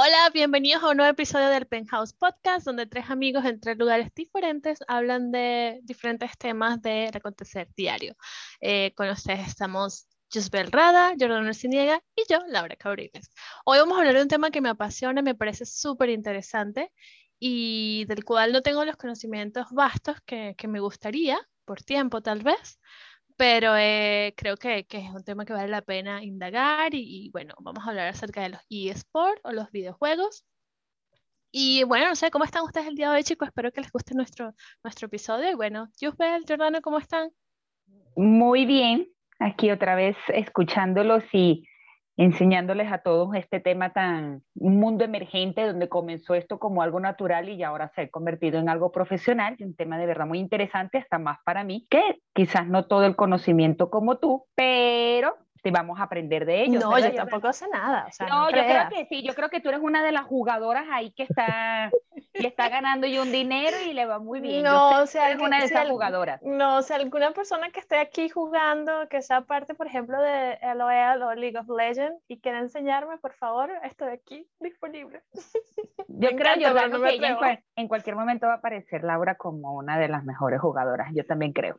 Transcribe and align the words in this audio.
Hola, 0.00 0.30
bienvenidos 0.32 0.84
a 0.84 0.90
un 0.90 0.98
nuevo 0.98 1.10
episodio 1.10 1.48
del 1.48 1.66
Penthouse 1.66 2.12
Podcast, 2.12 2.64
donde 2.64 2.86
tres 2.86 3.10
amigos 3.10 3.44
en 3.44 3.58
tres 3.58 3.76
lugares 3.76 4.14
diferentes 4.14 4.78
hablan 4.86 5.32
de 5.32 5.80
diferentes 5.82 6.38
temas 6.38 6.80
del 6.80 7.16
acontecer 7.16 7.66
diario. 7.74 8.14
Eh, 8.60 8.94
con 8.94 9.08
ustedes 9.08 9.48
estamos 9.48 10.06
Jusbel 10.32 10.70
Rada, 10.70 11.14
Jordana 11.18 11.52
Ciniega 11.52 12.00
y 12.14 12.22
yo, 12.30 12.38
Laura 12.46 12.76
Cabriles. 12.76 13.28
Hoy 13.64 13.78
vamos 13.80 13.96
a 13.96 14.02
hablar 14.02 14.14
de 14.14 14.22
un 14.22 14.28
tema 14.28 14.52
que 14.52 14.60
me 14.60 14.68
apasiona, 14.68 15.20
me 15.20 15.34
parece 15.34 15.66
súper 15.66 16.10
interesante 16.10 16.92
y 17.40 18.04
del 18.04 18.24
cual 18.24 18.52
no 18.52 18.62
tengo 18.62 18.84
los 18.84 18.94
conocimientos 18.94 19.66
vastos 19.72 20.18
que, 20.24 20.54
que 20.56 20.68
me 20.68 20.78
gustaría, 20.78 21.40
por 21.64 21.82
tiempo 21.82 22.22
tal 22.22 22.44
vez, 22.44 22.78
pero 23.38 23.76
eh, 23.76 24.34
creo 24.36 24.56
que, 24.56 24.84
que, 24.84 24.98
es 24.98 25.10
un 25.10 25.22
tema 25.22 25.44
que 25.44 25.52
vale 25.52 25.68
la 25.68 25.80
pena 25.80 26.24
indagar 26.24 26.92
y, 26.92 27.30
bueno, 27.32 27.54
vamos 27.60 27.86
a 27.86 27.90
hablar 27.90 28.08
acerca 28.08 28.42
de 28.42 28.48
los 28.48 28.60
eSports 28.68 29.40
o 29.44 29.52
los 29.52 29.70
videojuegos. 29.70 30.44
Y 31.52 31.84
bueno, 31.84 32.08
no 32.08 32.16
sé, 32.16 32.32
¿cómo 32.32 32.44
están 32.44 32.64
ustedes 32.64 32.88
el 32.88 32.96
día 32.96 33.10
de 33.10 33.16
hoy, 33.16 33.22
chicos? 33.22 33.46
Espero 33.46 33.70
que 33.70 33.80
les 33.80 33.92
guste 33.92 34.16
nuestro, 34.16 34.54
nuestro 34.82 35.06
episodio. 35.06 35.52
Y 35.52 35.54
bueno, 35.54 35.88
Yusbel, 36.00 36.44
Jordano, 36.48 36.82
¿cómo 36.82 36.98
están? 36.98 37.30
Muy 38.16 38.66
bien, 38.66 39.06
aquí 39.38 39.70
otra 39.70 39.94
vez 39.94 40.16
escuchándolos 40.34 41.22
y 41.32 41.64
enseñándoles 42.18 42.92
a 42.92 42.98
todos 42.98 43.34
este 43.36 43.60
tema 43.60 43.92
tan, 43.92 44.42
un 44.56 44.80
mundo 44.80 45.04
emergente 45.04 45.64
donde 45.64 45.88
comenzó 45.88 46.34
esto 46.34 46.58
como 46.58 46.82
algo 46.82 46.98
natural 46.98 47.48
y 47.48 47.62
ahora 47.62 47.92
se 47.94 48.02
ha 48.02 48.10
convertido 48.10 48.58
en 48.58 48.68
algo 48.68 48.90
profesional, 48.90 49.56
un 49.60 49.76
tema 49.76 49.98
de 49.98 50.06
verdad 50.06 50.26
muy 50.26 50.40
interesante, 50.40 50.98
hasta 50.98 51.18
más 51.18 51.38
para 51.44 51.62
mí, 51.62 51.86
que 51.88 52.02
quizás 52.34 52.66
no 52.66 52.86
todo 52.86 53.06
el 53.06 53.14
conocimiento 53.14 53.88
como 53.88 54.18
tú, 54.18 54.44
pero 54.56 55.36
te 55.68 55.72
vamos 55.72 56.00
a 56.00 56.04
aprender 56.04 56.46
de 56.46 56.62
ellos. 56.62 56.82
No, 56.82 56.98
yo 56.98 57.14
tampoco 57.14 57.52
sé 57.52 57.66
nada. 57.68 58.08
no, 58.28 58.50
yo 58.50 58.56
creo 58.56 58.88
que 58.88 59.06
sí, 59.06 59.22
yo 59.22 59.34
creo 59.34 59.50
que 59.50 59.60
tú 59.60 59.68
eres 59.68 59.80
una 59.82 60.02
de 60.02 60.12
las 60.12 60.24
jugadoras 60.24 60.86
ahí 60.90 61.10
que 61.10 61.24
está, 61.24 61.90
y 62.34 62.46
está 62.46 62.68
ganando 62.68 63.06
y 63.06 63.18
un 63.18 63.30
dinero 63.30 63.76
y 63.86 63.92
le 63.92 64.06
va 64.06 64.18
muy 64.18 64.40
bien. 64.40 64.62
No, 64.62 65.02
o 65.02 65.06
sea, 65.06 65.30
eres 65.30 65.42
una 65.42 65.58
de 65.58 65.66
esas 65.66 65.88
jugadoras. 65.88 66.40
No, 66.42 66.78
o 66.78 66.82
sea, 66.82 66.96
alguna 66.96 67.32
persona 67.32 67.70
que 67.70 67.80
esté 67.80 67.98
aquí 67.98 68.28
jugando, 68.28 69.08
que 69.08 69.20
sea 69.20 69.42
parte, 69.42 69.74
por 69.74 69.86
ejemplo, 69.86 70.20
de 70.20 70.58
LOL 70.74 71.22
o 71.22 71.34
League 71.34 71.58
of 71.58 71.68
Legends 71.68 72.22
y 72.28 72.40
quiera 72.40 72.60
enseñarme, 72.60 73.18
por 73.18 73.34
favor, 73.34 73.70
estoy 73.82 74.08
aquí 74.08 74.48
disponible. 74.60 75.22
Yo 76.08 76.30
creo 76.30 76.56
yo 76.56 77.02
que 77.02 77.10
ella 77.10 77.62
en, 77.76 77.86
cualquier 77.86 78.16
momento 78.16 78.46
va 78.46 78.54
a 78.54 78.56
aparecer 78.56 79.04
Laura 79.04 79.36
como 79.36 79.74
una 79.74 79.98
de 79.98 80.08
las 80.08 80.24
mejores 80.24 80.60
jugadoras. 80.60 81.12
Yo 81.14 81.24
también 81.24 81.52
creo. 81.52 81.78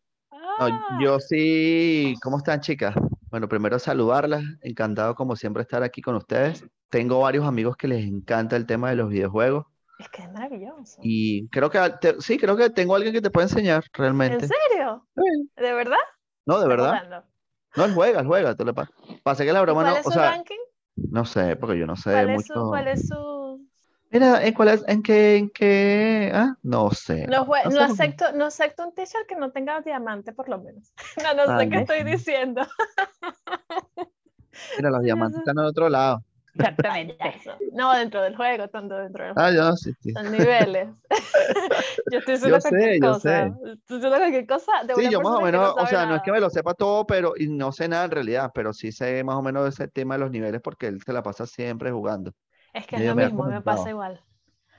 Ah. 0.60 1.00
yo 1.02 1.20
sí. 1.20 2.16
¿Cómo 2.22 2.38
están, 2.38 2.60
chicas? 2.60 2.94
Bueno, 3.30 3.48
primero 3.48 3.80
saludarlas, 3.80 4.44
encantado 4.62 5.16
como 5.16 5.36
siempre 5.36 5.62
estar 5.62 5.84
aquí 5.84 6.02
con 6.02 6.16
ustedes. 6.16 6.66
Tengo 6.90 7.20
varios 7.20 7.46
amigos 7.46 7.78
que 7.78 7.88
les 7.88 8.04
encanta 8.04 8.56
el 8.56 8.66
tema 8.66 8.90
de 8.90 8.96
los 8.96 9.10
videojuegos. 9.10 9.66
Es 10.00 10.10
que 10.10 10.24
es 10.24 10.32
maravilloso. 10.32 11.00
Y 11.04 11.48
creo 11.50 11.70
que 11.70 11.80
sí, 12.20 12.38
creo 12.38 12.56
que 12.56 12.70
tengo 12.70 12.96
alguien 12.96 13.14
que 13.14 13.22
te 13.22 13.30
puede 13.30 13.48
enseñar 13.48 13.84
realmente. 13.94 14.46
¿En 14.46 14.50
serio? 14.50 15.06
¿De 15.56 15.74
verdad? 15.74 15.98
No, 16.46 16.60
de 16.60 16.68
verdad. 16.68 17.26
No, 17.76 17.86
él 17.86 17.94
juega, 17.94 18.22
él 18.22 18.28
juega. 18.28 18.56
Te 18.56 18.66
lo 18.66 18.74
pasa 18.74 19.46
que 19.46 19.54
la 19.54 19.62
broma 19.62 19.84
no, 19.84 19.98
es 19.98 20.04
su 20.04 20.12
ranking? 20.12 20.58
no 20.96 21.26
sé, 21.26 21.56
porque 21.56 21.78
yo 21.78 21.86
no 21.86 21.96
sé 21.96 22.26
mucho. 22.28 22.68
¿Cuál 22.68 22.88
es 22.88 23.08
su 23.08 23.49
Mira, 24.12 24.44
¿en 24.44 24.54
cuál 24.54 24.70
es? 24.70 24.84
¿En 24.88 25.04
qué? 25.04 25.38
¿En 25.38 25.50
qué? 25.52 26.32
Ah, 26.34 26.56
no 26.64 26.90
sé. 26.92 27.28
No, 27.28 27.46
no, 27.46 27.82
acepto, 27.82 28.32
no 28.32 28.46
acepto 28.46 28.88
un 28.88 28.94
t-shirt 28.96 29.28
que 29.28 29.36
no 29.36 29.52
tenga 29.52 29.82
diamante, 29.82 30.34
por 30.34 30.50
lo 30.50 30.60
menos. 30.60 30.92
No, 31.24 31.34
no 31.36 31.60
sé 31.60 31.70
qué 31.70 31.78
estoy 31.78 32.04
diciendo. 32.04 32.62
Mira, 34.78 34.90
los 34.90 35.02
diamantes 35.02 35.40
están 35.40 35.60
en 35.60 35.66
otro 35.66 35.90
lado. 35.90 36.24
Exactamente. 36.56 37.16
No, 37.74 37.94
dentro 37.94 38.22
del 38.24 38.36
juego, 38.36 38.68
tanto 38.68 38.98
dentro 38.98 39.24
del 39.24 39.34
juego. 39.34 39.48
Ah, 39.48 39.52
yo 39.52 39.76
sí, 39.78 39.94
sí. 40.02 40.12
Son 40.12 40.32
niveles. 40.32 40.90
yo 42.12 42.18
estoy 42.18 42.34
diciendo 42.34 42.58
yo 42.58 42.62
cualquier 42.62 42.94
sé, 42.94 43.00
cosa. 43.00 43.48
Yo 43.48 43.54
sé. 43.54 43.72
Estoy 43.74 43.98
diciendo 43.98 44.18
cualquier 44.18 44.48
cosa 44.48 44.72
de 44.86 44.96
Sí, 44.96 45.10
yo 45.10 45.22
más 45.22 45.38
o 45.38 45.42
menos, 45.42 45.76
o 45.78 45.86
sea, 45.86 46.06
no 46.08 46.16
es 46.16 46.22
que 46.24 46.32
me 46.32 46.40
lo 46.40 46.50
sepa 46.50 46.74
todo, 46.74 47.06
pero 47.06 47.34
y 47.38 47.48
no 47.48 47.72
sé 47.72 47.88
nada 47.88 48.06
en 48.06 48.12
realidad, 48.12 48.52
pero 48.54 48.74
sí 48.74 48.92
sé 48.92 49.24
más 49.24 49.36
o 49.36 49.42
menos 49.44 49.70
ese 49.70 49.88
tema 49.88 50.16
de 50.16 50.22
los 50.22 50.32
niveles 50.32 50.62
porque 50.62 50.88
él 50.88 51.00
se 51.06 51.14
la 51.14 51.22
pasa 51.22 51.46
siempre 51.46 51.92
jugando. 51.92 52.34
Es 52.74 52.88
que 52.88 52.98
es 52.98 53.02
lo 53.04 53.16
mismo, 53.16 53.44
me 53.46 53.62
pasa 53.62 53.90
igual. 53.90 54.22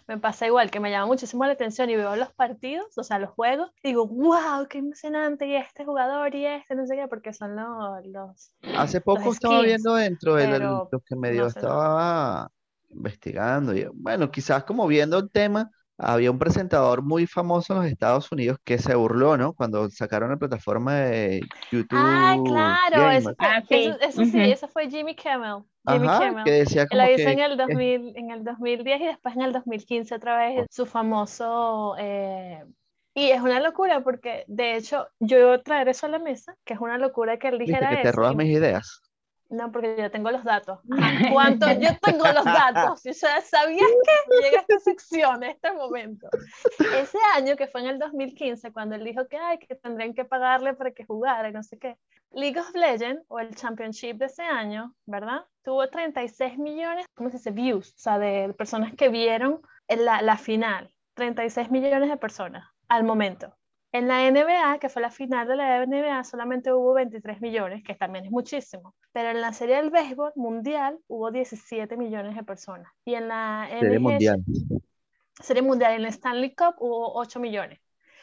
Me 0.06 0.18
pasa 0.18 0.44
igual, 0.44 0.72
que 0.72 0.80
me 0.80 0.90
llama 0.90 1.06
muchísimo 1.06 1.44
la 1.44 1.52
atención 1.52 1.88
y 1.88 1.94
veo 1.94 2.16
los 2.16 2.32
partidos, 2.32 2.98
o 2.98 3.04
sea, 3.04 3.20
los 3.20 3.30
juegos, 3.30 3.70
y 3.80 3.90
digo, 3.90 4.08
wow, 4.08 4.66
qué 4.68 4.78
emocionante, 4.78 5.46
y 5.46 5.54
este 5.54 5.84
jugador 5.84 6.34
y 6.34 6.46
este, 6.46 6.74
no 6.74 6.84
sé 6.84 6.96
qué, 6.96 7.06
porque 7.06 7.32
son 7.32 7.54
los... 7.54 8.06
los 8.06 8.52
Hace 8.76 9.00
poco 9.00 9.30
estaba 9.30 9.62
viendo 9.62 9.94
dentro 9.94 10.34
de 10.34 10.58
lo 10.58 10.88
que 11.06 11.14
medio 11.14 11.46
estaba 11.46 12.50
investigando, 12.88 13.72
y 13.72 13.86
bueno, 13.94 14.32
quizás 14.32 14.64
como 14.64 14.88
viendo 14.88 15.16
el 15.18 15.30
tema, 15.30 15.70
había 16.02 16.30
un 16.30 16.38
presentador 16.38 17.02
muy 17.02 17.26
famoso 17.26 17.74
en 17.74 17.78
los 17.80 17.90
Estados 17.90 18.32
Unidos 18.32 18.58
que 18.64 18.78
se 18.78 18.94
burló, 18.94 19.36
¿no? 19.36 19.52
Cuando 19.52 19.88
sacaron 19.90 20.30
la 20.30 20.36
plataforma 20.36 20.94
de 20.94 21.40
YouTube. 21.70 21.98
Ah, 22.00 22.36
claro, 22.44 23.10
eso, 23.10 23.34
ah, 23.38 23.62
sí. 23.68 23.92
eso, 24.00 24.24
sí, 24.24 24.40
eso 24.40 24.68
fue 24.68 24.88
Jimmy 24.88 25.14
Kimmel. 25.14 25.62
Jimmy 25.86 26.08
Ajá, 26.08 26.44
que 26.44 26.52
decía 26.52 26.86
como 26.86 27.02
Lo 27.02 27.10
hizo 27.10 27.28
en, 27.28 27.38
el 27.40 27.56
2000, 27.56 28.12
en 28.16 28.30
el 28.30 28.44
2010 28.44 29.00
y 29.00 29.06
después 29.06 29.36
en 29.36 29.42
el 29.42 29.52
2015 29.52 30.14
otra 30.14 30.38
vez 30.38 30.66
su 30.70 30.86
famoso... 30.86 31.96
Eh, 31.98 32.64
y 33.12 33.30
es 33.30 33.40
una 33.40 33.60
locura 33.60 34.02
porque, 34.02 34.44
de 34.46 34.76
hecho, 34.76 35.08
yo 35.18 35.60
traer 35.62 35.88
eso 35.88 36.06
a 36.06 36.10
la 36.10 36.20
mesa, 36.20 36.56
que 36.64 36.74
es 36.74 36.80
una 36.80 36.96
locura 36.96 37.38
que 37.38 37.48
él 37.48 37.58
dijera 37.58 37.90
que 37.90 38.02
te 38.02 38.12
robas 38.12 38.36
mis 38.36 38.48
ideas. 38.48 39.02
No, 39.50 39.72
porque 39.72 39.96
yo 39.98 40.10
tengo 40.12 40.30
los 40.30 40.44
datos. 40.44 40.78
¿Cuánto? 41.32 41.66
Yo 41.72 41.90
tengo 42.00 42.24
los 42.24 42.44
datos. 42.44 43.04
O 43.04 43.12
sea, 43.12 43.40
¿sabías 43.40 43.88
que 43.88 44.42
llega 44.42 44.60
esta 44.60 44.78
sección, 44.78 45.42
este 45.42 45.72
momento? 45.72 46.28
Ese 46.78 47.18
año, 47.34 47.56
que 47.56 47.66
fue 47.66 47.80
en 47.80 47.88
el 47.88 47.98
2015, 47.98 48.72
cuando 48.72 48.94
él 48.94 49.04
dijo 49.04 49.26
que, 49.26 49.36
ay, 49.36 49.58
que 49.58 49.74
tendrían 49.74 50.14
que 50.14 50.24
pagarle 50.24 50.74
para 50.74 50.92
que 50.92 51.04
jugara 51.04 51.48
y 51.48 51.52
no 51.52 51.64
sé 51.64 51.78
qué. 51.78 51.98
League 52.30 52.60
of 52.60 52.72
Legends, 52.76 53.24
o 53.26 53.40
el 53.40 53.52
Championship 53.56 54.18
de 54.18 54.26
ese 54.26 54.44
año, 54.44 54.94
¿verdad? 55.04 55.44
Tuvo 55.64 55.88
36 55.88 56.56
millones, 56.56 57.06
¿cómo 57.14 57.28
se 57.30 57.38
dice? 57.38 57.50
Views, 57.50 57.88
o 57.88 57.98
sea, 57.98 58.20
de 58.20 58.54
personas 58.56 58.94
que 58.94 59.08
vieron 59.08 59.60
la, 59.88 60.22
la 60.22 60.38
final. 60.38 60.94
36 61.14 61.72
millones 61.72 62.08
de 62.08 62.16
personas 62.16 62.68
al 62.88 63.02
momento. 63.02 63.52
En 63.92 64.06
la 64.06 64.30
NBA, 64.30 64.78
que 64.78 64.88
fue 64.88 65.02
la 65.02 65.10
final 65.10 65.48
de 65.48 65.56
la 65.56 65.84
NBA, 65.84 66.22
solamente 66.22 66.72
hubo 66.72 66.94
23 66.94 67.40
millones, 67.40 67.82
que 67.82 67.94
también 67.94 68.24
es 68.24 68.30
muchísimo. 68.30 68.94
Pero 69.12 69.30
en 69.30 69.40
la 69.40 69.52
serie 69.52 69.76
del 69.76 69.90
béisbol 69.90 70.32
mundial 70.36 70.98
hubo 71.08 71.30
17 71.32 71.96
millones 71.96 72.36
de 72.36 72.44
personas. 72.44 72.92
Y 73.04 73.14
en 73.14 73.26
la 73.26 73.68
serie 73.68 73.98
mundial. 73.98 74.44
Serie 75.40 75.62
mundial, 75.62 75.94
en 75.94 76.02
la 76.02 76.08
Stanley 76.10 76.54
Cup 76.54 76.76
hubo 76.78 77.14
8 77.14 77.40
millones. 77.40 77.80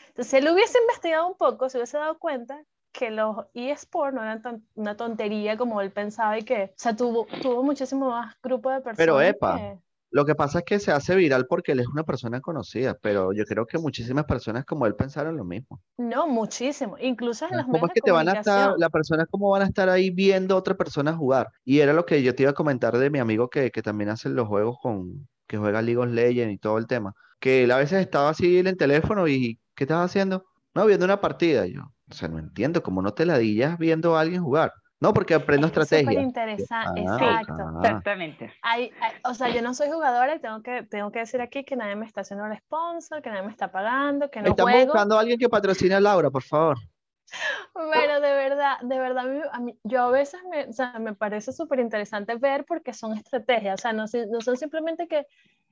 Entonces, 0.07 0.31
si 0.31 0.37
él 0.37 0.49
hubiese 0.49 0.79
investigado 0.79 1.27
un 1.27 1.35
poco, 1.35 1.69
se 1.69 1.77
hubiese 1.77 1.97
dado 1.97 2.17
cuenta 2.17 2.63
que 2.91 3.11
los 3.11 3.45
eSports 3.53 4.15
no 4.15 4.23
eran 4.23 4.41
una 4.75 4.95
tontería 4.95 5.57
como 5.57 5.81
él 5.81 5.91
pensaba 5.91 6.37
y 6.39 6.43
que, 6.43 6.63
o 6.63 6.73
sea, 6.75 6.95
tuvo, 6.95 7.27
tuvo 7.41 7.61
muchísimo 7.61 8.09
más 8.09 8.35
grupo 8.41 8.71
de 8.71 8.81
personas. 8.81 8.97
Pero, 8.97 9.21
epa, 9.21 9.77
lo 10.09 10.25
que 10.25 10.35
pasa 10.35 10.59
es 10.59 10.65
que 10.65 10.79
se 10.79 10.91
hace 10.91 11.15
viral 11.15 11.47
porque 11.47 11.73
él 11.73 11.79
es 11.79 11.87
una 11.87 12.03
persona 12.03 12.39
conocida, 12.39 12.97
pero 13.01 13.33
yo 13.33 13.43
creo 13.45 13.65
que 13.65 13.77
muchísimas 13.77 14.25
personas 14.25 14.65
como 14.65 14.85
él 14.85 14.95
pensaron 14.95 15.35
lo 15.35 15.43
mismo. 15.43 15.81
No, 15.97 16.27
muchísimo. 16.27 16.97
Incluso 16.99 17.45
en 17.45 17.57
las 17.57 17.65
¿Cómo 17.65 17.87
es 17.87 17.93
que 17.93 18.01
te 18.01 18.11
van 18.11 18.29
a 18.29 18.33
estar, 18.33 18.75
las 18.77 18.89
personas 18.89 19.27
cómo 19.29 19.49
van 19.49 19.63
a 19.63 19.65
estar 19.65 19.89
ahí 19.89 20.09
viendo 20.09 20.55
a 20.55 20.57
otra 20.57 20.75
persona 20.75 21.15
jugar? 21.15 21.49
Y 21.65 21.79
era 21.79 21.93
lo 21.93 22.05
que 22.05 22.23
yo 22.23 22.33
te 22.33 22.43
iba 22.43 22.51
a 22.51 22.55
comentar 22.55 22.97
de 22.97 23.09
mi 23.09 23.19
amigo 23.19 23.49
que, 23.49 23.71
que 23.71 23.81
también 23.81 24.09
hace 24.09 24.29
los 24.29 24.47
juegos 24.47 24.77
con, 24.81 25.27
que 25.47 25.57
juega 25.57 25.81
League 25.81 25.97
of 25.97 26.09
Legends 26.09 26.53
y 26.53 26.57
todo 26.57 26.77
el 26.77 26.87
tema. 26.87 27.13
Que 27.39 27.63
él 27.63 27.71
a 27.71 27.77
veces 27.77 27.99
estaba 28.01 28.29
así 28.29 28.59
en 28.59 28.67
el 28.67 28.77
teléfono 28.77 29.27
y, 29.27 29.59
¿qué 29.75 29.83
estás 29.83 30.05
haciendo? 30.05 30.45
No, 30.73 30.85
viendo 30.85 31.05
una 31.05 31.19
partida. 31.19 31.65
yo, 31.67 31.81
o 32.09 32.13
sea, 32.13 32.27
no 32.29 32.39
entiendo, 32.39 32.81
cómo 32.81 33.01
no 33.01 33.13
te 33.13 33.25
ladillas 33.25 33.77
viendo 33.77 34.15
a 34.15 34.21
alguien 34.21 34.41
jugar? 34.41 34.71
No, 34.99 35.13
porque 35.13 35.35
aprendo 35.35 35.67
estrategia. 35.67 36.09
Súper 36.09 36.23
interesante, 36.23 37.05
ah, 37.07 37.41
exacto. 37.41 37.79
Exactamente. 37.81 38.53
o 39.25 39.33
sea, 39.35 39.49
yo 39.49 39.61
no 39.61 39.73
soy 39.75 39.89
jugadora 39.89 40.35
y 40.35 40.39
tengo 40.39 40.63
que, 40.63 40.83
tengo 40.83 41.11
que 41.11 41.19
decir 41.19 41.39
aquí 41.39 41.63
que 41.63 41.75
nadie 41.75 41.95
me 41.95 42.05
está 42.05 42.21
haciendo 42.21 42.45
el 42.47 42.57
sponsor, 42.57 43.21
que 43.21 43.29
nadie 43.29 43.43
me 43.43 43.51
está 43.51 43.71
pagando, 43.71 44.31
que 44.31 44.41
no 44.41 44.49
Estamos 44.49 44.85
buscando 44.85 45.17
a 45.17 45.21
alguien 45.21 45.37
que 45.37 45.49
patrocine 45.49 45.95
a 45.95 45.99
Laura, 45.99 46.31
por 46.31 46.43
favor. 46.43 46.77
Pero 47.93 48.21
de 48.21 48.33
verdad, 48.33 48.79
de 48.81 48.99
verdad, 48.99 49.25
a 49.51 49.59
mí, 49.59 49.77
yo 49.83 50.01
a 50.01 50.09
veces 50.09 50.39
me, 50.49 50.65
o 50.65 50.73
sea, 50.73 50.97
me 50.99 51.13
parece 51.13 51.51
súper 51.51 51.79
interesante 51.79 52.35
ver 52.35 52.65
porque 52.65 52.93
son 52.93 53.15
estrategias, 53.17 53.79
o 53.79 53.81
sea, 53.81 53.93
no, 53.93 54.05
no 54.31 54.41
son 54.41 54.57
simplemente 54.57 55.07
que 55.07 55.27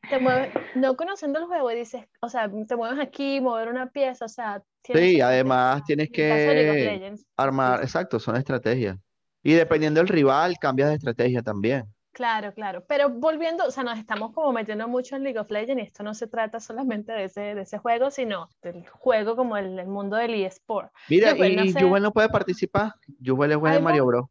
te 0.09 0.19
mueves, 0.19 0.53
no 0.75 0.95
conociendo 0.95 1.39
el 1.39 1.45
juego 1.45 1.71
y 1.71 1.77
dices, 1.77 2.05
o 2.21 2.29
sea, 2.29 2.51
te 2.67 2.75
mueves 2.75 2.99
aquí, 2.99 3.41
mover 3.41 3.69
una 3.69 3.87
pieza, 3.87 4.25
o 4.25 4.29
sea... 4.29 4.61
Sí, 4.83 5.19
además 5.19 5.83
tienes 5.85 6.11
que 6.11 7.15
armar, 7.37 7.81
exacto, 7.81 8.19
son 8.19 8.35
estrategias. 8.35 8.97
Y 9.45 9.53
dependiendo 9.53 9.99
del 9.99 10.07
rival, 10.07 10.57
cambias 10.59 10.89
de 10.89 10.95
estrategia 10.95 11.43
también. 11.43 11.85
Claro, 12.13 12.51
claro. 12.51 12.83
Pero 12.87 13.09
volviendo, 13.09 13.63
o 13.63 13.69
sea, 13.69 13.83
nos 13.83 13.99
estamos 13.99 14.33
como 14.33 14.51
metiendo 14.51 14.87
mucho 14.87 15.15
en 15.15 15.23
League 15.23 15.37
of 15.37 15.51
Legends 15.51 15.83
y 15.83 15.85
esto 15.85 16.01
no 16.01 16.15
se 16.15 16.25
trata 16.25 16.59
solamente 16.59 17.11
de 17.13 17.25
ese, 17.25 17.53
de 17.53 17.61
ese 17.61 17.77
juego, 17.77 18.09
sino 18.09 18.49
del 18.63 18.87
juego 18.87 19.35
como 19.35 19.55
el, 19.55 19.77
el 19.77 19.85
mundo 19.85 20.17
del 20.17 20.33
eSport. 20.33 20.91
Mira, 21.09 21.37
y 21.37 21.55
no, 21.55 21.65
sé... 21.67 21.99
no 21.99 22.11
puede 22.11 22.29
participar. 22.29 22.93
Jubel 23.23 23.51
es 23.51 23.57
buena 23.57 23.75
de 23.75 23.81
Mario 23.83 24.07
Bros. 24.07 24.25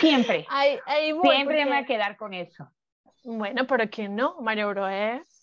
siempre. 0.00 0.46
Ahí, 0.48 0.78
ahí 0.86 1.12
voy, 1.12 1.34
siempre 1.34 1.64
me 1.66 1.72
voy 1.72 1.80
a 1.80 1.84
quedar 1.84 2.16
con 2.16 2.32
eso. 2.32 2.66
Bueno, 3.22 3.66
pero 3.66 3.90
¿quién 3.90 4.16
no? 4.16 4.40
Mario 4.40 4.70
Bros 4.70 4.88
es 4.90 5.33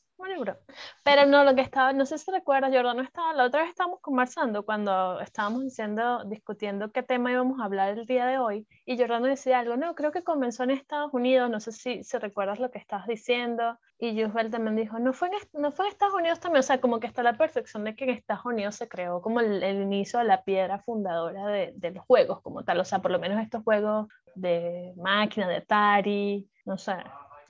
pero 1.03 1.25
no, 1.25 1.43
lo 1.43 1.55
que 1.55 1.61
estaba, 1.61 1.93
no 1.93 2.05
sé 2.05 2.17
si 2.17 2.31
recuerdas, 2.31 2.71
Jordan 2.73 2.97
no 2.97 3.03
estaba, 3.03 3.33
la 3.33 3.45
otra 3.45 3.61
vez 3.61 3.69
estábamos 3.69 3.99
conversando 4.01 4.63
cuando 4.65 5.19
estábamos 5.19 5.63
diciendo, 5.63 6.23
discutiendo 6.25 6.91
qué 6.91 7.03
tema 7.03 7.31
íbamos 7.31 7.59
a 7.59 7.65
hablar 7.65 7.97
el 7.97 8.05
día 8.05 8.25
de 8.25 8.37
hoy, 8.37 8.67
y 8.85 8.97
Jordan 8.97 9.23
decía 9.23 9.59
algo, 9.59 9.77
no, 9.77 9.95
creo 9.95 10.11
que 10.11 10.23
comenzó 10.23 10.63
en 10.63 10.71
Estados 10.71 11.13
Unidos, 11.13 11.49
no 11.49 11.59
sé 11.59 11.71
si, 11.71 12.03
si 12.03 12.17
recuerdas 12.17 12.59
lo 12.59 12.71
que 12.71 12.79
estabas 12.79 13.07
diciendo, 13.07 13.77
y 13.99 14.15
Yusbel 14.15 14.49
también 14.49 14.75
dijo, 14.75 14.99
no 14.99 15.13
fue, 15.13 15.29
en, 15.29 15.61
no 15.61 15.71
fue 15.71 15.87
Estados 15.87 16.15
Unidos 16.15 16.39
también, 16.39 16.59
o 16.61 16.63
sea, 16.63 16.81
como 16.81 16.99
que 16.99 17.07
está 17.07 17.23
la 17.23 17.37
perfección 17.37 17.83
de 17.83 17.95
que 17.95 18.05
en 18.05 18.11
Estados 18.11 18.45
Unidos 18.45 18.75
se 18.75 18.87
creó 18.87 19.21
como 19.21 19.39
el, 19.39 19.61
el 19.63 19.81
inicio 19.81 20.19
de 20.19 20.25
la 20.25 20.43
piedra 20.43 20.79
fundadora 20.79 21.47
de, 21.47 21.73
de 21.75 21.91
los 21.91 22.05
juegos 22.05 22.41
como 22.41 22.63
tal, 22.63 22.79
o 22.79 22.85
sea, 22.85 22.99
por 22.99 23.11
lo 23.11 23.19
menos 23.19 23.41
estos 23.41 23.63
juegos 23.63 24.07
de 24.35 24.93
máquina, 24.97 25.47
de 25.47 25.57
Atari, 25.57 26.47
no 26.65 26.77
sé. 26.77 26.93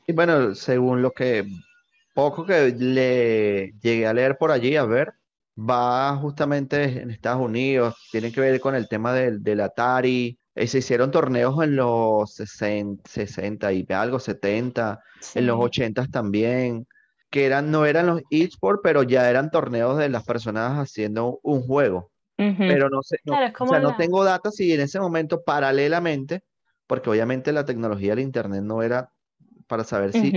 Y 0.07 0.13
bueno, 0.13 0.56
según 0.56 1.01
lo 1.01 1.12
que 1.12 1.45
poco 2.13 2.45
que 2.45 2.73
le 2.77 3.73
llegué 3.81 4.07
a 4.07 4.13
leer 4.13 4.37
por 4.37 4.51
allí, 4.51 4.75
a 4.75 4.85
ver, 4.85 5.13
va 5.57 6.15
justamente 6.17 7.01
en 7.01 7.11
Estados 7.11 7.41
Unidos, 7.41 7.95
tiene 8.11 8.31
que 8.31 8.41
ver 8.41 8.59
con 8.59 8.75
el 8.75 8.87
tema 8.87 9.13
del, 9.13 9.43
del 9.43 9.61
Atari. 9.61 10.37
Eh, 10.55 10.67
se 10.67 10.79
hicieron 10.79 11.11
torneos 11.11 11.61
en 11.63 11.75
los 11.75 12.33
60, 12.33 13.09
60 13.09 13.71
y 13.73 13.85
algo, 13.89 14.19
70, 14.19 14.99
en 15.35 15.47
los 15.47 15.57
80 15.59 16.07
también, 16.07 16.87
que 17.29 17.45
eran, 17.45 17.71
no 17.71 17.85
eran 17.85 18.07
los 18.07 18.21
eSports, 18.29 18.81
pero 18.83 19.03
ya 19.03 19.29
eran 19.29 19.49
torneos 19.49 19.97
de 19.97 20.09
las 20.09 20.23
personas 20.25 20.77
haciendo 20.77 21.39
un 21.43 21.61
juego. 21.61 22.11
Pero 22.35 22.89
no 22.89 23.03
sé, 23.03 23.17
no, 23.23 23.35
o 23.35 23.67
sea, 23.67 23.79
no 23.79 23.95
tengo 23.97 24.23
datos 24.23 24.55
si 24.55 24.73
en 24.73 24.81
ese 24.81 24.99
momento 24.99 25.43
paralelamente, 25.43 26.41
porque 26.87 27.11
obviamente 27.11 27.51
la 27.51 27.65
tecnología 27.65 28.15
del 28.15 28.25
Internet 28.25 28.63
no 28.63 28.81
era 28.81 29.11
para 29.67 29.83
saber 29.83 30.11
si 30.11 30.33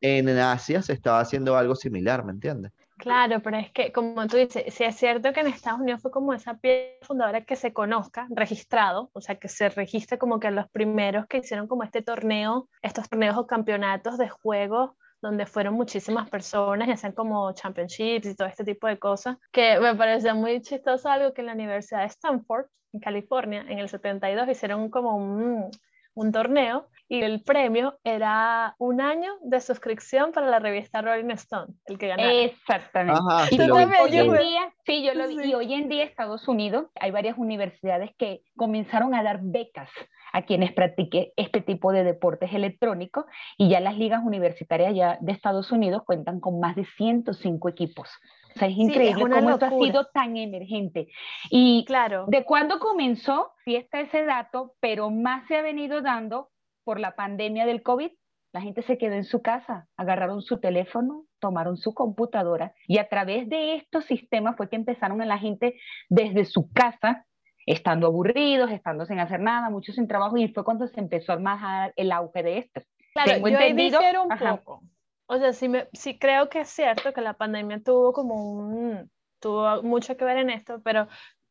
en 0.00 0.28
Asia 0.28 0.82
se 0.82 0.92
estaba 0.92 1.20
haciendo 1.20 1.56
algo 1.56 1.74
similar, 1.74 2.24
¿me 2.24 2.32
entiendes? 2.32 2.72
Claro, 3.00 3.40
pero 3.40 3.56
es 3.56 3.72
que, 3.72 3.92
como 3.92 4.26
tú 4.26 4.36
dices, 4.36 4.74
si 4.74 4.84
es 4.84 4.94
cierto 4.94 5.32
que 5.32 5.40
en 5.40 5.46
Estados 5.46 5.80
Unidos 5.80 6.02
fue 6.02 6.10
como 6.10 6.34
esa 6.34 6.58
piedra 6.58 6.98
fundadora 7.00 7.40
que 7.44 7.56
se 7.56 7.72
conozca, 7.72 8.26
registrado, 8.30 9.10
o 9.14 9.22
sea, 9.22 9.36
que 9.36 9.48
se 9.48 9.70
registre 9.70 10.18
como 10.18 10.38
que 10.38 10.50
los 10.50 10.68
primeros 10.68 11.26
que 11.26 11.38
hicieron 11.38 11.66
como 11.66 11.82
este 11.82 12.02
torneo, 12.02 12.68
estos 12.82 13.08
torneos 13.08 13.38
o 13.38 13.46
campeonatos 13.46 14.18
de 14.18 14.28
juegos 14.28 14.90
donde 15.22 15.46
fueron 15.46 15.74
muchísimas 15.74 16.28
personas 16.28 16.88
y 16.88 16.92
hacían 16.92 17.12
como 17.12 17.52
championships 17.52 18.26
y 18.26 18.34
todo 18.34 18.48
este 18.48 18.64
tipo 18.64 18.86
de 18.86 18.98
cosas, 18.98 19.36
que 19.52 19.78
me 19.80 19.94
parecía 19.94 20.34
muy 20.34 20.60
chistoso 20.60 21.08
algo 21.08 21.32
que 21.32 21.40
en 21.40 21.46
la 21.46 21.54
Universidad 21.54 22.00
de 22.00 22.06
Stanford, 22.06 22.66
en 22.92 23.00
California, 23.00 23.64
en 23.68 23.78
el 23.78 23.88
72 23.88 24.48
hicieron 24.48 24.90
como 24.90 25.16
un, 25.16 25.70
un 26.14 26.32
torneo 26.32 26.88
y 27.10 27.22
el 27.24 27.42
premio 27.42 27.98
era 28.04 28.76
un 28.78 29.00
año 29.00 29.32
de 29.42 29.60
suscripción 29.60 30.30
para 30.30 30.46
la 30.46 30.60
revista 30.60 31.02
Rolling 31.02 31.32
Stone, 31.32 31.74
el 31.86 31.98
que 31.98 32.06
ganaba. 32.06 32.32
Exactamente. 32.32 33.20
y 33.50 33.60
hoy 33.68 34.16
en 34.16 34.32
día, 34.32 34.72
sí, 34.86 35.02
yo 35.02 35.14
lo 35.14 35.26
vi. 35.26 35.50
Y 35.50 35.54
hoy 35.54 35.74
en 35.74 35.88
día 35.88 36.04
Estados 36.04 36.46
Unidos 36.46 36.86
hay 37.00 37.10
varias 37.10 37.36
universidades 37.36 38.12
que 38.16 38.42
comenzaron 38.56 39.12
a 39.12 39.24
dar 39.24 39.40
becas 39.42 39.90
a 40.32 40.42
quienes 40.42 40.72
practiquen 40.72 41.32
este 41.36 41.60
tipo 41.60 41.90
de 41.90 42.04
deportes 42.04 42.52
electrónicos 42.52 43.24
y 43.58 43.68
ya 43.68 43.80
las 43.80 43.98
ligas 43.98 44.22
universitarias 44.24 44.94
ya 44.94 45.18
de 45.20 45.32
Estados 45.32 45.72
Unidos 45.72 46.04
cuentan 46.06 46.38
con 46.38 46.60
más 46.60 46.76
de 46.76 46.84
105 46.84 47.68
equipos. 47.68 48.08
O 48.54 48.58
sea, 48.60 48.68
es 48.68 48.76
increíble 48.76 49.20
cómo 49.20 49.50
esto 49.50 49.66
ha 49.66 49.70
sido 49.70 50.06
tan 50.14 50.36
emergente. 50.36 51.08
Y 51.50 51.84
claro. 51.86 52.26
de 52.28 52.44
cuándo 52.44 52.78
comenzó, 52.78 53.52
sí 53.64 53.74
está 53.74 53.98
ese 53.98 54.24
dato, 54.24 54.74
pero 54.78 55.10
más 55.10 55.48
se 55.48 55.56
ha 55.56 55.62
venido 55.62 56.02
dando 56.02 56.49
por 56.84 57.00
la 57.00 57.14
pandemia 57.16 57.66
del 57.66 57.82
COVID, 57.82 58.10
la 58.52 58.60
gente 58.60 58.82
se 58.82 58.98
quedó 58.98 59.14
en 59.14 59.24
su 59.24 59.42
casa, 59.42 59.88
agarraron 59.96 60.42
su 60.42 60.58
teléfono, 60.58 61.24
tomaron 61.38 61.76
su 61.76 61.94
computadora 61.94 62.74
y 62.88 62.98
a 62.98 63.08
través 63.08 63.48
de 63.48 63.76
estos 63.76 64.04
sistemas 64.06 64.56
fue 64.56 64.68
que 64.68 64.76
empezaron 64.76 65.22
a 65.22 65.26
la 65.26 65.38
gente 65.38 65.78
desde 66.08 66.44
su 66.44 66.70
casa, 66.72 67.26
estando 67.66 68.08
aburridos, 68.08 68.70
estando 68.72 69.04
sin 69.06 69.20
hacer 69.20 69.40
nada, 69.40 69.70
muchos 69.70 69.94
sin 69.94 70.08
trabajo 70.08 70.36
y 70.36 70.48
fue 70.48 70.64
cuando 70.64 70.88
se 70.88 70.98
empezó 70.98 71.32
a 71.32 71.36
armar 71.36 71.92
el 71.96 72.10
auge 72.10 72.42
de 72.42 72.58
esto. 72.58 72.82
Claro, 73.12 73.32
Tengo 73.32 73.48
yo 73.48 73.58
entendido, 73.58 74.00
ahí 74.00 74.16
un 74.16 74.36
poco. 74.36 74.82
O 75.26 75.38
sea, 75.38 75.52
sí, 75.52 75.68
me, 75.68 75.88
sí 75.92 76.18
creo 76.18 76.48
que 76.48 76.60
es 76.60 76.68
cierto 76.68 77.12
que 77.12 77.20
la 77.20 77.34
pandemia 77.34 77.80
tuvo 77.84 78.12
como 78.12 78.34
un, 78.34 79.10
tuvo 79.38 79.80
mucho 79.84 80.16
que 80.16 80.24
ver 80.24 80.38
en 80.38 80.50
esto, 80.50 80.80
pero 80.82 81.06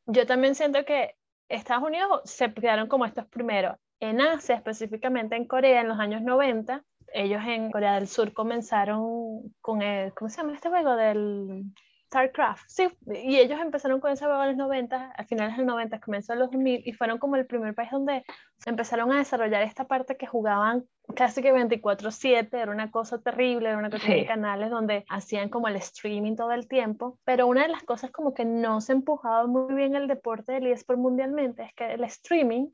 yo 0.06 0.26
también 0.26 0.56
siento 0.56 0.84
que 0.84 1.16
Estados 1.48 1.84
Unidos 1.84 2.22
se 2.26 2.54
quedaron 2.54 2.90
como 2.90 3.06
estos 3.06 3.26
primeros 3.28 3.78
en 4.00 4.22
Asia, 4.22 4.56
específicamente 4.56 5.36
en 5.36 5.46
Corea, 5.46 5.82
en 5.82 5.88
los 5.88 6.00
años 6.00 6.22
90, 6.22 6.84
ellos 7.14 7.42
en 7.46 7.72
Corea 7.72 7.96
del 7.96 8.08
Sur 8.08 8.34
comenzaron 8.34 9.54
con 9.62 9.82
el, 9.82 10.14
¿cómo 10.14 10.30
se 10.30 10.38
llama 10.38 10.54
este 10.54 10.70
juego? 10.70 10.96
Del 10.96 11.64
StarCraft, 12.06 12.64
sí, 12.68 12.88
y 13.06 13.38
ellos 13.38 13.60
empezaron 13.62 14.00
con 14.00 14.12
ese 14.12 14.26
juego 14.26 14.42
en 14.42 14.50
los 14.50 14.58
90, 14.58 15.12
a 15.12 15.24
finales 15.26 15.56
de 15.56 15.64
los 15.64 15.68
90, 15.68 16.00
comenzó 16.00 16.34
en 16.34 16.40
los 16.40 16.50
2000, 16.50 16.82
y 16.84 16.94
fueron 16.94 17.20
como 17.20 17.36
el 17.36 17.46
primer 17.46 17.76
país 17.76 17.92
donde 17.92 18.24
empezaron 18.66 19.12
a 19.12 19.20
desarrollar 19.20 19.62
esta 19.62 19.86
parte 19.86 20.18
que 20.18 20.26
jugaban 20.26 20.86
casi 21.16 21.44
que 21.44 21.54
24/7, 21.54 22.60
era 22.60 22.72
una 22.72 22.90
cosa 22.90 23.22
terrible, 23.22 23.70
era 23.70 23.78
una 23.78 23.92
cosa 23.92 24.08
de 24.08 24.26
canales 24.26 24.72
donde 24.72 25.06
hacían 25.08 25.50
como 25.50 25.68
el 25.68 25.76
streaming 25.76 26.36
todo 26.36 26.52
el 26.52 26.68
tiempo, 26.68 27.20
pero 27.26 27.46
una 27.46 27.62
de 27.62 27.70
las 27.70 27.84
cosas 27.84 28.10
como 28.10 28.34
que 28.34 28.46
no 28.46 28.82
se 28.82 28.94
empujaba 28.94 29.46
muy 29.46 29.76
bien 29.76 29.96
el 29.96 30.08
deporte 30.08 30.54
del 30.54 30.66
eSport 30.68 31.00
mundialmente 31.00 31.62
es 31.62 31.74
que 31.74 31.94
el 31.94 32.04
streaming 32.06 32.70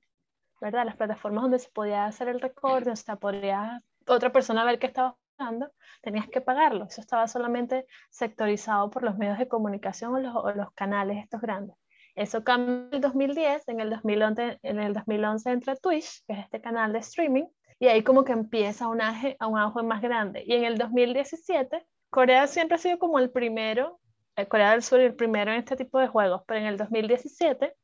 ¿verdad? 0.66 0.84
Las 0.84 0.96
plataformas 0.96 1.44
donde 1.44 1.60
se 1.60 1.70
podía 1.70 2.08
hacer 2.08 2.28
el 2.28 2.42
recording, 2.42 2.90
o 2.90 2.96
sea, 2.96 3.18
podría 3.18 3.84
otra 4.08 4.32
persona 4.32 4.66
ver 4.66 4.80
qué 4.80 4.88
estaba 4.88 5.16
jugando, 5.38 5.72
tenías 6.02 6.28
que 6.28 6.42
pagarlo. 6.42 6.86
Eso 6.86 7.02
estaba 7.02 7.28
solamente 7.28 7.86
sectorizado 8.10 8.90
por 8.90 9.04
los 9.04 9.16
medios 9.16 9.38
de 9.38 9.48
comunicación 9.48 10.16
o 10.16 10.20
los, 10.20 10.36
o 10.36 10.52
los 10.54 10.72
canales 10.74 11.24
estos 11.24 11.40
grandes. 11.40 11.76
Eso 12.16 12.44
cambió 12.44 12.88
en 12.88 12.94
el 12.94 13.02
2010, 13.02 13.68
en 13.68 13.80
el 13.80 13.92
2011, 13.92 14.60
en 14.64 14.80
el 14.80 14.94
2011 14.94 15.52
entra 15.52 15.76
Twitch, 15.76 16.26
que 16.26 16.34
es 16.34 16.40
este 16.40 16.60
canal 16.62 16.94
de 16.94 17.00
streaming, 17.00 17.46
y 17.78 17.86
ahí 17.88 18.02
como 18.02 18.24
que 18.24 18.32
empieza 18.32 18.88
un 18.88 19.02
auge, 19.02 19.38
un 19.48 19.60
auge 19.60 19.84
más 19.84 20.02
grande. 20.02 20.44
Y 20.48 20.54
en 20.54 20.64
el 20.64 20.80
2017, 20.80 21.86
Corea 22.10 22.48
siempre 22.48 22.76
ha 22.76 22.80
sido 22.80 22.98
como 22.98 23.20
el 23.20 23.30
primero, 23.30 24.00
eh, 24.36 24.48
Corea 24.48 24.72
del 24.72 24.82
Sur 24.82 25.00
el 25.00 25.14
primero 25.14 25.52
en 25.52 25.60
este 25.60 25.76
tipo 25.76 26.00
de 26.00 26.08
juegos, 26.08 26.42
pero 26.48 26.60
en 26.60 26.66
el 26.66 26.78
2017 26.78 27.76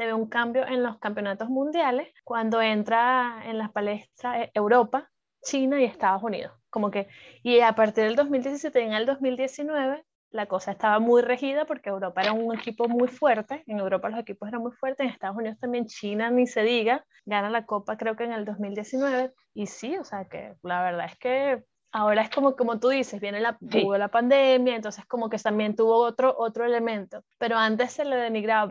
se 0.00 0.06
ve 0.06 0.14
un 0.14 0.30
cambio 0.30 0.66
en 0.66 0.82
los 0.82 0.98
campeonatos 0.98 1.50
mundiales 1.50 2.08
cuando 2.24 2.62
entra 2.62 3.42
en 3.44 3.58
las 3.58 3.70
palestras 3.70 4.38
eh, 4.38 4.50
Europa, 4.54 5.10
China 5.42 5.78
y 5.78 5.84
Estados 5.84 6.22
Unidos. 6.22 6.54
Como 6.70 6.90
que, 6.90 7.08
y 7.42 7.60
a 7.60 7.74
partir 7.74 8.04
del 8.04 8.16
2017 8.16 8.80
en 8.80 8.94
el 8.94 9.04
2019 9.04 10.02
la 10.30 10.46
cosa 10.46 10.70
estaba 10.70 11.00
muy 11.00 11.20
regida 11.20 11.66
porque 11.66 11.90
Europa 11.90 12.22
era 12.22 12.32
un 12.32 12.56
equipo 12.56 12.88
muy 12.88 13.08
fuerte, 13.08 13.62
en 13.66 13.78
Europa 13.78 14.08
los 14.08 14.20
equipos 14.20 14.48
eran 14.48 14.62
muy 14.62 14.72
fuertes, 14.72 15.04
en 15.04 15.12
Estados 15.12 15.36
Unidos 15.36 15.58
también, 15.60 15.84
China 15.84 16.30
ni 16.30 16.46
se 16.46 16.62
diga, 16.62 17.04
gana 17.26 17.50
la 17.50 17.66
Copa 17.66 17.98
creo 17.98 18.16
que 18.16 18.24
en 18.24 18.32
el 18.32 18.46
2019, 18.46 19.34
y 19.52 19.66
sí, 19.66 19.98
o 19.98 20.04
sea 20.04 20.24
que 20.24 20.54
la 20.62 20.82
verdad 20.82 21.06
es 21.12 21.18
que 21.18 21.62
ahora 21.92 22.22
es 22.22 22.30
como, 22.30 22.56
como 22.56 22.80
tú 22.80 22.88
dices, 22.88 23.20
viene 23.20 23.40
la, 23.40 23.58
la 23.60 24.08
pandemia, 24.08 24.76
entonces 24.76 25.04
como 25.04 25.28
que 25.28 25.36
también 25.36 25.76
tuvo 25.76 25.96
otro, 25.96 26.34
otro 26.38 26.64
elemento, 26.64 27.22
pero 27.36 27.58
antes 27.58 27.92
se 27.92 28.06
le 28.06 28.16
denigraba, 28.16 28.66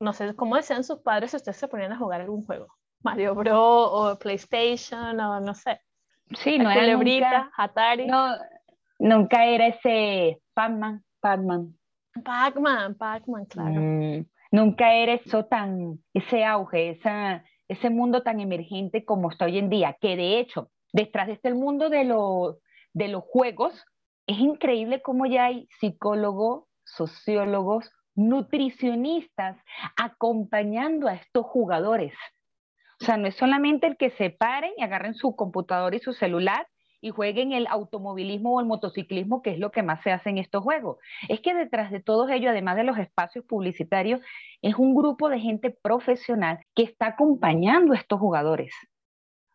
no 0.00 0.12
sé 0.12 0.34
cómo 0.34 0.56
decían 0.56 0.82
sus 0.82 1.00
padres 1.00 1.30
si 1.30 1.36
ustedes 1.36 1.58
se 1.58 1.68
ponían 1.68 1.92
a 1.92 1.98
jugar 1.98 2.22
algún 2.22 2.44
juego. 2.44 2.68
Mario 3.02 3.34
Bros. 3.34 3.88
o 3.92 4.18
PlayStation 4.18 5.18
o 5.20 5.40
no 5.40 5.54
sé. 5.54 5.80
Sí, 6.34 6.58
no 6.58 6.70
era 6.70 6.96
nunca, 6.96 7.50
Atari. 7.56 8.06
No, 8.06 8.34
nunca 8.98 9.44
era 9.46 9.68
ese 9.68 10.40
Pac-Man, 10.54 11.04
Pac-Man. 11.20 11.74
Pac-Man, 12.24 12.94
Pac-Man, 12.94 13.44
claro. 13.46 13.80
Mm, 13.80 14.26
nunca 14.52 14.94
era 14.94 15.14
eso 15.14 15.44
tan, 15.46 15.98
ese 16.14 16.44
auge, 16.44 16.90
esa, 16.90 17.44
ese 17.68 17.90
mundo 17.90 18.22
tan 18.22 18.40
emergente 18.40 19.04
como 19.04 19.30
está 19.30 19.46
hoy 19.46 19.58
en 19.58 19.70
día, 19.70 19.96
que 20.00 20.16
de 20.16 20.38
hecho, 20.38 20.70
detrás 20.92 21.26
de 21.26 21.34
este 21.34 21.52
mundo 21.54 21.88
de, 21.88 22.04
de 22.92 23.08
los 23.08 23.24
juegos, 23.24 23.84
es 24.26 24.38
increíble 24.38 25.02
cómo 25.02 25.26
ya 25.26 25.46
hay 25.46 25.68
psicólogos, 25.80 26.64
sociólogos, 26.84 27.90
nutricionistas 28.14 29.56
acompañando 29.96 31.08
a 31.08 31.14
estos 31.14 31.46
jugadores. 31.46 32.14
O 33.00 33.04
sea, 33.04 33.16
no 33.16 33.26
es 33.26 33.36
solamente 33.36 33.86
el 33.86 33.96
que 33.96 34.10
se 34.10 34.30
paren 34.30 34.72
y 34.76 34.82
agarren 34.82 35.14
su 35.14 35.34
computador 35.34 35.94
y 35.94 36.00
su 36.00 36.12
celular 36.12 36.66
y 37.00 37.10
jueguen 37.10 37.52
el 37.52 37.66
automovilismo 37.66 38.54
o 38.54 38.60
el 38.60 38.66
motociclismo, 38.66 39.40
que 39.40 39.52
es 39.52 39.58
lo 39.58 39.70
que 39.70 39.82
más 39.82 40.02
se 40.02 40.12
hace 40.12 40.30
en 40.30 40.38
estos 40.38 40.62
juegos. 40.62 40.98
Es 41.28 41.40
que 41.40 41.54
detrás 41.54 41.90
de 41.90 42.00
todo 42.00 42.28
ello, 42.28 42.50
además 42.50 42.76
de 42.76 42.84
los 42.84 42.98
espacios 42.98 43.44
publicitarios, 43.46 44.20
es 44.60 44.74
un 44.74 44.94
grupo 44.94 45.30
de 45.30 45.40
gente 45.40 45.70
profesional 45.70 46.58
que 46.74 46.82
está 46.82 47.06
acompañando 47.06 47.94
a 47.94 47.96
estos 47.96 48.20
jugadores. 48.20 48.74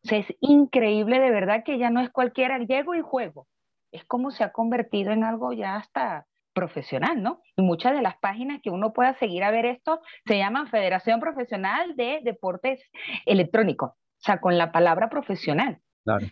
O 0.03 0.07
sea, 0.07 0.19
es 0.19 0.33
increíble 0.39 1.19
de 1.19 1.31
verdad 1.31 1.63
que 1.63 1.77
ya 1.77 1.89
no 1.89 2.01
es 2.01 2.09
cualquiera, 2.09 2.57
llego 2.59 2.95
y 2.95 3.01
juego. 3.01 3.47
Es 3.91 4.05
como 4.05 4.31
se 4.31 4.43
ha 4.43 4.51
convertido 4.51 5.11
en 5.11 5.23
algo 5.23 5.53
ya 5.53 5.75
hasta 5.75 6.25
profesional, 6.55 7.21
¿no? 7.21 7.41
Y 7.55 7.61
muchas 7.61 7.93
de 7.93 8.01
las 8.01 8.17
páginas 8.17 8.61
que 8.63 8.71
uno 8.71 8.93
pueda 8.93 9.13
seguir 9.19 9.43
a 9.43 9.51
ver 9.51 9.65
esto 9.65 10.01
se 10.25 10.37
llaman 10.39 10.67
Federación 10.67 11.19
Profesional 11.19 11.95
de 11.95 12.21
Deportes 12.23 12.81
Electrónicos, 13.27 13.91
o 13.91 13.95
sea, 14.17 14.39
con 14.39 14.57
la 14.57 14.71
palabra 14.71 15.09
profesional. 15.09 15.79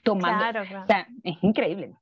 tomando. 0.03 0.39
Claro, 0.39 0.63
claro. 0.67 0.83
O 0.83 0.87
sea, 0.87 1.07
es 1.23 1.37
increíble. 1.43 1.93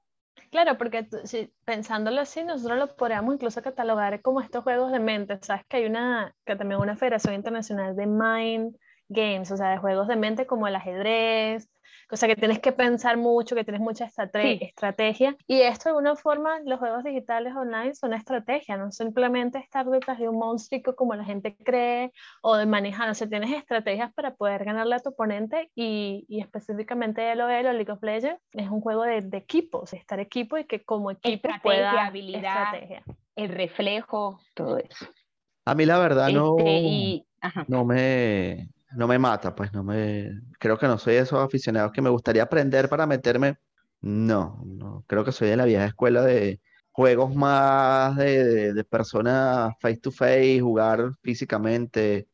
Claro, 0.52 0.78
porque 0.78 1.08
si, 1.24 1.54
pensándolo 1.66 2.22
así, 2.22 2.44
nosotros 2.44 2.78
lo 2.78 2.96
podríamos 2.96 3.36
incluso 3.36 3.62
catalogar 3.62 4.22
como 4.22 4.42
estos 4.42 4.64
juegos 4.64 4.92
de 4.92 5.00
mente. 5.00 5.40
Sabes 5.42 5.66
que 5.68 5.78
hay 5.78 5.86
una, 5.86 6.36
que 6.46 6.56
también 6.56 6.82
una 6.82 6.98
Federación 6.98 7.34
Internacional 7.34 7.96
de 7.96 8.06
Mind 8.06 8.76
Games, 9.08 9.50
o 9.52 9.58
sea, 9.58 9.70
de 9.70 9.78
juegos 9.78 10.08
de 10.08 10.18
mente 10.18 10.46
como 10.46 10.68
el 10.68 10.76
ajedrez, 10.76 11.70
o 12.12 12.18
sea, 12.18 12.28
que 12.28 12.36
tienes 12.36 12.60
que 12.60 12.72
pensar 12.72 13.18
mucho, 13.18 13.56
que 13.56 13.64
tienes 13.64 13.82
mucha 13.82 14.06
estrategia. 14.06 15.36
Y 15.48 15.62
esto, 15.62 15.86
de 15.86 15.90
alguna 15.92 16.16
forma, 16.16 16.60
los 16.66 16.80
juegos 16.80 17.04
digitales 17.04 17.56
online 17.56 17.96
son 17.96 18.14
estrategia, 18.14 18.78
no 18.78 18.92
simplemente 18.92 19.60
estar 19.60 19.86
detrás 19.86 20.20
de 20.20 20.28
un 20.28 20.38
monstruo 20.38 20.96
como 20.96 21.16
la 21.16 21.24
gente 21.24 21.56
cree 21.56 22.12
o 22.42 22.56
de 22.56 22.66
manejar. 22.66 23.10
O 23.10 23.14
sea, 23.14 23.28
tienes 23.28 23.52
estrategias 23.52 24.14
para 24.14 24.36
poder 24.36 24.66
ganarle 24.66 24.96
a 24.96 25.00
tu 25.00 25.10
oponente 25.10 25.72
y, 25.76 26.26
y 26.28 26.42
específicamente 26.42 27.34
LOL 27.36 27.66
o 27.66 27.74
League 27.74 27.92
of 27.92 28.04
Legends 28.04 28.42
es 28.52 28.70
un 28.70 28.82
juego 28.82 29.04
de, 29.04 29.22
de 29.22 29.38
equipos, 29.38 29.94
estar 29.94 30.20
equipo 30.20 30.58
y 30.58 30.66
que 30.66 30.84
como 30.84 31.12
equipo 31.12 31.48
estrategia, 31.48 31.62
pueda, 31.62 32.06
habilidad, 32.08 32.76
estrategia. 32.76 33.04
el 33.36 33.50
reflejo, 33.50 34.40
todo 34.54 34.78
eso. 34.78 35.08
A 35.66 35.76
mí 35.76 35.86
la 35.86 36.00
verdad 36.00 36.30
no, 36.30 36.58
este, 36.58 37.26
no 37.68 37.86
me 37.86 38.68
no 38.96 39.08
me 39.08 39.20
mata, 39.20 39.56
pues 39.56 39.74
no 39.74 39.84
me, 39.84 40.32
creo 40.60 40.78
que 40.78 40.88
no 40.88 40.98
soy 40.98 41.16
de 41.16 41.22
esos 41.22 41.40
aficionados 41.40 41.92
que 41.92 42.02
me 42.02 42.10
gustaría 42.10 42.44
aprender 42.44 42.90
para 42.90 43.06
meterme. 43.06 43.58
No, 44.02 44.62
no, 44.66 45.04
creo 45.08 45.24
que 45.24 45.32
soy 45.32 45.50
de 45.50 45.58
la 45.58 45.66
vieja 45.66 45.86
escuela 45.86 46.24
de 46.24 46.60
juegos 46.92 47.36
más 47.36 48.16
de, 48.18 48.74
de, 48.74 48.84
personas 48.84 49.74
face 49.80 49.98
to 49.98 50.12
face, 50.12 50.60
jugar 50.60 51.12
físicamente, 51.22 52.28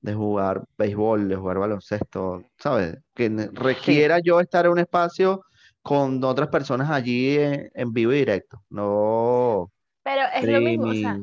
de 0.00 0.14
jugar 0.14 0.64
béisbol, 0.78 1.28
de 1.28 1.36
jugar 1.36 1.58
baloncesto, 1.58 2.44
¿sabes? 2.58 2.98
Que 3.14 3.28
requiera 3.52 4.18
yo 4.20 4.40
estar 4.40 4.66
en 4.66 4.72
un 4.72 4.78
espacio 4.78 5.44
con 5.82 6.22
otras 6.24 6.48
personas 6.48 6.90
allí 6.90 7.36
en, 7.38 7.92
vivo 7.92 8.12
y 8.12 8.18
directo, 8.18 8.62
no. 8.70 9.70
Pero 10.02 10.22
es 10.34 10.48
lo 10.48 10.60
mismo, 10.60 10.88
o 10.88 10.94
sea, 10.94 11.18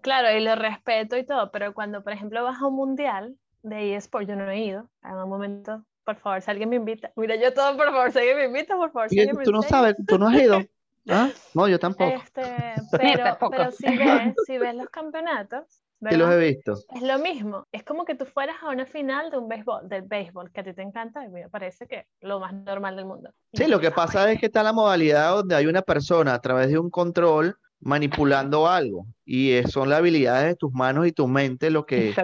claro, 0.00 0.36
y 0.36 0.42
lo 0.42 0.54
respeto 0.56 1.16
y 1.16 1.24
todo, 1.24 1.50
pero 1.50 1.74
cuando, 1.74 2.02
por 2.02 2.12
ejemplo, 2.12 2.42
vas 2.44 2.60
a 2.60 2.66
un 2.66 2.76
mundial, 2.76 3.36
de 3.62 3.96
eSport 3.96 4.28
yo 4.28 4.36
no 4.36 4.50
he 4.50 4.64
ido. 4.64 4.88
En 5.02 5.14
un 5.14 5.28
momento, 5.28 5.84
por 6.04 6.16
favor, 6.16 6.42
si 6.42 6.50
alguien 6.50 6.68
me 6.68 6.76
invita. 6.76 7.12
Mira, 7.16 7.36
yo 7.36 7.52
todo, 7.52 7.76
por 7.76 7.86
favor, 7.86 8.12
si 8.12 8.18
alguien 8.18 8.36
me 8.36 8.44
invita, 8.46 8.76
por 8.76 8.92
favor. 8.92 9.08
Si 9.08 9.20
alguien 9.20 9.38
tú 9.42 9.52
no 9.52 9.62
sabes, 9.62 9.96
tú 10.06 10.18
no 10.18 10.28
has 10.28 10.40
ido. 10.40 10.60
¿Ah? 11.08 11.30
No, 11.54 11.66
yo 11.68 11.78
tampoco. 11.78 12.10
Este, 12.10 12.42
pero, 12.92 13.38
pero 13.50 13.70
si, 13.72 13.84
ves, 13.96 14.34
si 14.46 14.58
ves 14.58 14.74
los 14.74 14.88
campeonatos, 14.88 15.82
¿verdad? 15.98 16.18
los 16.18 16.30
he 16.30 16.38
visto. 16.38 16.74
Es 16.94 17.02
lo 17.02 17.18
mismo. 17.18 17.66
Es 17.72 17.82
como 17.82 18.04
que 18.04 18.14
tú 18.14 18.24
fueras 18.24 18.56
a 18.62 18.70
una 18.70 18.86
final 18.86 19.30
de 19.30 19.38
un 19.38 19.48
béisbol, 19.48 19.88
del 19.88 20.02
béisbol, 20.02 20.52
que 20.52 20.60
a 20.60 20.64
ti 20.64 20.72
te 20.72 20.82
encanta 20.82 21.24
y 21.24 21.28
me 21.28 21.48
parece 21.48 21.86
que 21.86 22.06
lo 22.20 22.38
más 22.38 22.54
normal 22.54 22.96
del 22.96 23.06
mundo. 23.06 23.32
Sí, 23.52 23.66
lo 23.66 23.80
que 23.80 23.90
pasa 23.90 24.30
es 24.30 24.38
que 24.38 24.46
está 24.46 24.62
la 24.62 24.72
modalidad 24.72 25.34
donde 25.34 25.56
hay 25.56 25.66
una 25.66 25.82
persona 25.82 26.34
a 26.34 26.40
través 26.40 26.68
de 26.68 26.78
un 26.78 26.90
control 26.90 27.56
manipulando 27.82 28.68
algo 28.68 29.06
y 29.24 29.60
son 29.64 29.88
las 29.88 29.98
habilidades 29.98 30.46
de 30.46 30.56
tus 30.56 30.72
manos 30.72 31.06
y 31.06 31.12
tu 31.12 31.26
mente 31.26 31.70
lo 31.70 31.84
que, 31.84 32.14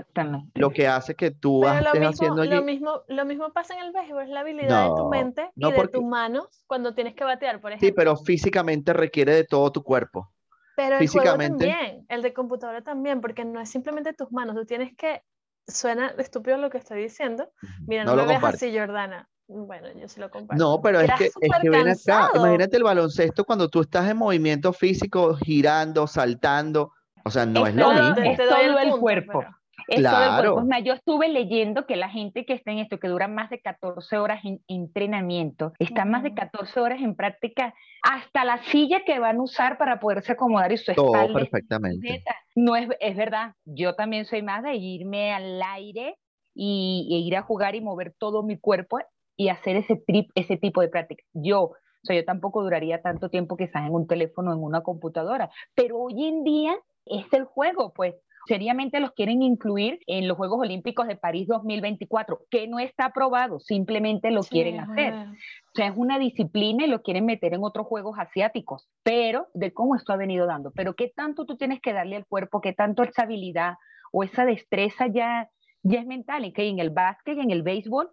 lo 0.55 0.71
que 0.71 0.87
hace 0.87 1.15
que 1.17 1.33
tú 1.33 1.67
estés 1.67 2.07
haciendo 2.07 2.43
allí. 2.43 2.55
Lo 2.55 2.63
mismo, 2.63 3.03
lo 3.09 3.25
mismo 3.25 3.53
pasa 3.53 3.75
en 3.75 3.87
el 3.87 3.93
béisbol, 3.93 4.23
es 4.23 4.29
la 4.29 4.41
habilidad 4.41 4.89
de 4.89 4.95
tu 4.97 5.09
mente 5.09 5.51
y 5.57 5.73
de 5.73 5.89
tus 5.89 6.05
manos 6.05 6.47
cuando 6.67 6.95
tienes 6.95 7.15
que 7.15 7.25
batear, 7.25 7.61
por 7.61 7.73
ejemplo. 7.73 7.89
Sí, 7.89 7.93
pero 7.93 8.17
físicamente 8.17 8.93
requiere 8.93 9.35
de 9.35 9.45
todo 9.45 9.73
tu 9.73 9.83
cuerpo. 9.83 10.33
Pero 10.77 10.95
el 10.95 11.01
físicamente... 11.01 11.67
también, 11.67 12.07
el 12.09 12.23
de 12.23 12.33
computadora 12.33 12.83
también, 12.83 13.21
porque 13.21 13.45
no 13.45 13.61
es 13.61 13.69
simplemente 13.69 14.13
tus 14.13 14.31
manos, 14.31 14.55
tú 14.55 14.65
tienes 14.65 14.95
que, 14.97 15.23
suena 15.67 16.15
estúpido 16.19 16.57
lo 16.57 16.71
que 16.71 16.79
estoy 16.79 17.03
diciendo, 17.03 17.51
mira, 17.85 18.05
no, 18.05 18.15
lo, 18.15 18.27
ves 18.27 18.43
así, 18.45 18.77
Jordana, 18.77 19.29
bueno, 19.49 19.89
yo 19.99 20.09
sí 20.09 20.21
lo 20.21 20.31
comparto. 20.31 20.63
No, 20.63 20.81
pero 20.83 21.01
es 21.01 21.11
que, 21.15 21.27
es 21.27 21.53
que 21.63 21.71
ven 21.71 21.89
acá, 21.89 22.31
imagínate 22.35 22.77
el 22.77 22.83
baloncesto 22.83 23.45
cuando 23.45 23.69
tú 23.69 23.81
estás 23.81 24.09
en 24.11 24.19
movimiento 24.19 24.73
físico, 24.75 25.35
girando, 25.37 26.07
saltando, 26.07 26.93
o 27.25 27.31
sea, 27.31 27.47
no 27.47 27.67
es, 27.67 27.75
lo 27.75 27.91
mismo. 27.93 28.17
Es 28.23 28.37
todo 28.39 28.79
el, 28.79 28.91
cuerpo. 29.01 29.45
Es 29.89 30.01
claro. 30.01 30.43
todo 30.43 30.61
el 30.61 30.67
cuerpo. 30.67 30.85
yo 30.85 30.93
estuve 30.93 31.29
leyendo 31.29 31.87
que 31.87 31.97
la 31.97 32.11
gente 32.11 32.45
que 32.45 32.53
está 32.53 32.73
en 32.73 32.79
esto, 32.79 32.99
que 32.99 33.09
dura 33.09 33.27
más 33.27 33.49
de 33.49 33.61
14 33.61 34.19
horas 34.19 34.45
en 34.45 34.61
entrenamiento, 34.69 35.73
está 35.79 36.05
más 36.05 36.23
de 36.23 36.35
14 36.35 36.81
horas 36.81 37.01
en 37.01 37.15
práctica, 37.15 37.75
hasta 38.03 38.45
la 38.45 38.63
silla 38.65 39.03
que 39.05 39.19
van 39.19 39.39
a 39.39 39.43
usar 39.43 39.79
para 39.79 39.99
poderse 39.99 40.33
acomodar 40.33 40.73
y 40.73 40.77
su 40.77 40.91
espalda. 40.91 41.27
Todo 41.27 41.35
perfectamente. 41.35 42.23
No 42.55 42.77
es, 42.77 42.89
es 43.01 43.17
verdad, 43.17 43.55
yo 43.65 43.95
también 43.95 44.27
soy 44.27 44.43
más 44.43 44.63
de 44.63 44.75
irme 44.75 45.33
al 45.33 45.63
aire 45.63 46.19
y, 46.55 47.09
e 47.13 47.19
ir 47.19 47.37
a 47.37 47.43
jugar 47.43 47.75
y 47.77 47.81
mover 47.81 48.15
todo 48.19 48.43
mi 48.43 48.59
cuerpo 48.59 48.99
y 49.39 49.49
hacer 49.49 49.77
ese, 49.77 49.97
trip, 49.97 50.31
ese 50.35 50.59
tipo 50.59 50.83
de 50.83 50.89
práctica. 50.89 51.23
Yo, 51.33 51.63
o 51.63 51.77
sea, 52.03 52.17
yo 52.17 52.25
tampoco 52.25 52.63
duraría 52.63 53.01
tanto 53.01 53.31
tiempo 53.31 53.57
quizás 53.57 53.87
en 53.87 53.95
un 53.95 54.07
teléfono, 54.07 54.53
en 54.53 54.63
una 54.63 54.83
computadora, 54.83 55.49
pero 55.75 55.97
hoy 55.97 56.27
en 56.27 56.45
día 56.45 56.77
es 57.07 57.33
el 57.33 57.45
juego, 57.45 57.93
pues 57.95 58.17
seriamente 58.49 58.99
los 58.99 59.13
quieren 59.13 59.43
incluir 59.43 60.01
en 60.07 60.27
los 60.27 60.37
Juegos 60.37 60.61
Olímpicos 60.61 61.07
de 61.07 61.17
París 61.17 61.47
2024, 61.47 62.41
que 62.51 62.67
no 62.67 62.81
está 62.81 63.07
aprobado, 63.07 63.61
simplemente 63.61 64.31
lo 64.33 64.43
quieren 64.43 64.81
hacer. 64.81 65.15
O 65.15 65.75
sea, 65.75 65.87
es 65.87 65.93
una 65.95 66.19
disciplina 66.19 66.85
y 66.85 66.89
lo 66.89 67.03
quieren 67.03 67.27
meter 67.27 67.55
en 67.55 67.63
otros 67.63 67.87
Juegos 67.87 68.19
asiáticos, 68.19 68.89
pero 69.05 69.47
de 69.55 69.73
cómo 69.73 69.95
esto 69.95 70.13
ha 70.13 70.17
venido 70.17 70.47
dando. 70.47 70.73
Pero 70.75 70.95
qué 70.95 71.13
tanto 71.15 71.47
tú 71.47 71.57
tienes 71.57 71.81
que 71.81 71.93
darle 71.93 72.17
al 72.17 72.27
cuerpo, 72.27 72.61
qué 72.61 72.73
tanto 72.73 73.05
esa 73.05 73.23
habilidad 73.23 73.75
o 74.13 74.25
esa 74.25 74.45
destreza 74.45 75.07
ya, 75.07 75.49
ya 75.83 76.01
es 76.01 76.07
mental, 76.07 76.45
en 76.45 76.53
que 76.53 76.67
en 76.67 76.81
el 76.81 76.91
básquet, 76.91 77.39
en 77.39 77.51
el 77.51 77.63
béisbol, 77.63 78.11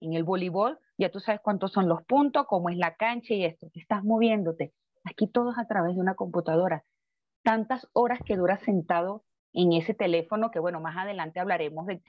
en 0.00 0.14
el 0.14 0.24
voleibol, 0.24 0.78
ya 0.96 1.10
tú 1.10 1.20
sabes 1.20 1.40
cuántos 1.42 1.72
son 1.72 1.88
los 1.88 2.02
puntos, 2.04 2.46
cómo 2.46 2.70
es 2.70 2.76
la 2.76 2.94
cancha 2.96 3.34
y 3.34 3.44
esto. 3.44 3.68
Estás 3.74 4.04
moviéndote. 4.04 4.72
Aquí 5.04 5.26
todo 5.28 5.52
es 5.52 5.58
a 5.58 5.66
través 5.66 5.94
de 5.94 6.00
una 6.00 6.14
computadora. 6.14 6.84
Tantas 7.42 7.88
horas 7.92 8.20
que 8.24 8.36
duras 8.36 8.60
sentado 8.62 9.24
en 9.52 9.72
ese 9.72 9.94
teléfono, 9.94 10.50
que 10.50 10.58
bueno, 10.58 10.80
más 10.80 10.96
adelante 10.96 11.40
hablaremos 11.40 11.86
de, 11.86 12.00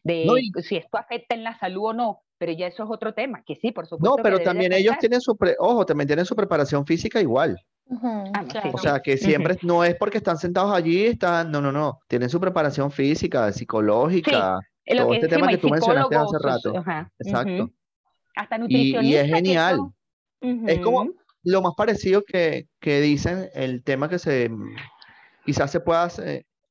si 0.61 0.75
esto 0.75 0.97
afecta 0.97 1.35
en 1.35 1.43
la 1.43 1.57
salud 1.57 1.85
o 1.85 1.93
no, 1.93 2.21
pero 2.37 2.51
ya 2.51 2.67
eso 2.67 2.83
es 2.83 2.89
otro 2.89 3.13
tema, 3.13 3.43
que 3.45 3.55
sí, 3.55 3.71
por 3.71 3.87
supuesto. 3.87 4.17
No, 4.17 4.21
pero 4.21 4.39
también 4.39 4.73
ellos 4.73 4.95
tienen 4.99 5.21
su, 5.21 5.37
ojo, 5.59 5.85
también 5.85 6.07
tienen 6.07 6.25
su 6.25 6.35
preparación 6.35 6.85
física 6.85 7.21
igual. 7.21 7.57
Ah, 7.91 8.45
o 8.71 8.77
sea, 8.77 8.99
que 8.99 9.17
siempre 9.17 9.57
no 9.63 9.83
es 9.83 9.95
porque 9.95 10.17
están 10.17 10.37
sentados 10.37 10.73
allí, 10.73 11.05
están, 11.05 11.51
no, 11.51 11.59
no, 11.59 11.71
no, 11.71 11.99
tienen 12.07 12.29
su 12.29 12.39
preparación 12.39 12.91
física, 12.91 13.51
psicológica, 13.51 14.59
todo 14.85 15.13
este 15.13 15.27
tema 15.27 15.47
que 15.47 15.57
tú 15.57 15.69
mencionaste 15.69 16.15
hace 16.15 16.37
rato. 16.39 16.73
Exacto. 17.19 17.71
Hasta 18.39 18.57
nutricionista. 18.57 19.03
Y, 19.03 19.15
es 19.15 19.27
genial. 19.27 19.79
Es 20.41 20.79
como 20.79 21.09
lo 21.43 21.61
más 21.61 21.73
parecido 21.75 22.23
que, 22.23 22.67
que, 22.79 23.01
dicen, 23.01 23.49
el 23.53 23.83
tema 23.83 24.09
que 24.09 24.19
se 24.19 24.49
quizás 25.45 25.71
se 25.71 25.79
pueda 25.79 26.07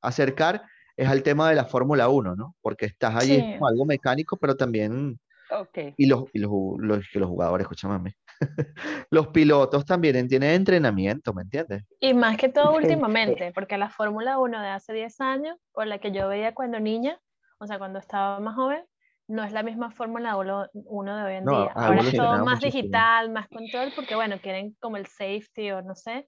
acercar 0.00 0.62
es 0.96 1.08
al 1.08 1.22
tema 1.22 1.48
de 1.48 1.56
la 1.56 1.64
Fórmula 1.64 2.08
1, 2.08 2.36
¿no? 2.36 2.56
Porque 2.60 2.86
estás 2.86 3.14
allí 3.14 3.38
como 3.38 3.68
algo 3.68 3.84
mecánico, 3.84 4.36
pero 4.36 4.56
también... 4.56 5.18
Okay. 5.50 5.94
Y, 5.96 6.06
los, 6.06 6.24
y 6.34 6.40
los, 6.40 6.50
los, 6.78 7.04
los 7.14 7.28
jugadores, 7.28 7.64
escúchame 7.64 8.14
los 9.10 9.28
pilotos 9.28 9.84
también 9.84 10.28
tienen 10.28 10.50
entrenamiento, 10.50 11.32
¿me 11.32 11.42
entiendes? 11.42 11.84
Y 12.00 12.14
más 12.14 12.36
que 12.36 12.48
todo 12.48 12.76
últimamente, 12.76 13.52
porque 13.52 13.78
la 13.78 13.88
Fórmula 13.88 14.38
1 14.38 14.60
de 14.60 14.68
hace 14.68 14.92
10 14.92 15.20
años, 15.20 15.56
o 15.72 15.84
la 15.84 15.98
que 15.98 16.12
yo 16.12 16.28
veía 16.28 16.54
cuando 16.54 16.80
niña, 16.80 17.18
o 17.58 17.66
sea, 17.66 17.78
cuando 17.78 17.98
estaba 17.98 18.38
más 18.40 18.54
joven, 18.54 18.84
no 19.28 19.44
es 19.44 19.52
la 19.52 19.62
misma 19.62 19.90
fórmula 19.90 20.36
uno 20.72 21.16
de 21.16 21.22
hoy 21.22 21.34
en 21.34 21.46
día. 21.46 21.72
Ahora 21.74 22.00
es 22.00 22.12
todo 22.12 22.38
más 22.38 22.60
digital, 22.60 23.30
más 23.30 23.48
control, 23.48 23.92
porque 23.94 24.14
bueno, 24.14 24.40
quieren 24.40 24.74
como 24.80 24.96
el 24.96 25.06
safety 25.06 25.70
o 25.70 25.82
no 25.82 25.94
sé, 25.94 26.26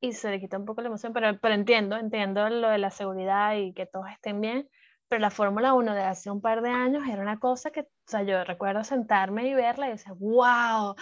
y 0.00 0.12
se 0.12 0.30
le 0.30 0.40
quita 0.40 0.58
un 0.58 0.64
poco 0.64 0.82
la 0.82 0.88
emoción, 0.88 1.12
pero, 1.12 1.38
pero 1.40 1.54
entiendo, 1.54 1.96
entiendo 1.96 2.48
lo 2.50 2.68
de 2.68 2.78
la 2.78 2.90
seguridad 2.90 3.54
y 3.54 3.72
que 3.72 3.86
todos 3.86 4.06
estén 4.10 4.40
bien, 4.40 4.68
pero 5.08 5.20
la 5.20 5.30
Fórmula 5.30 5.74
1 5.74 5.94
de 5.94 6.02
hace 6.02 6.30
un 6.30 6.40
par 6.40 6.62
de 6.62 6.70
años 6.70 7.04
era 7.06 7.22
una 7.22 7.38
cosa 7.38 7.70
que, 7.70 7.80
o 7.80 7.86
sea, 8.06 8.22
yo 8.22 8.42
recuerdo 8.44 8.82
sentarme 8.82 9.46
y 9.46 9.54
verla 9.54 9.86
y 9.86 9.90
decir, 9.92 10.12
wow, 10.18 10.96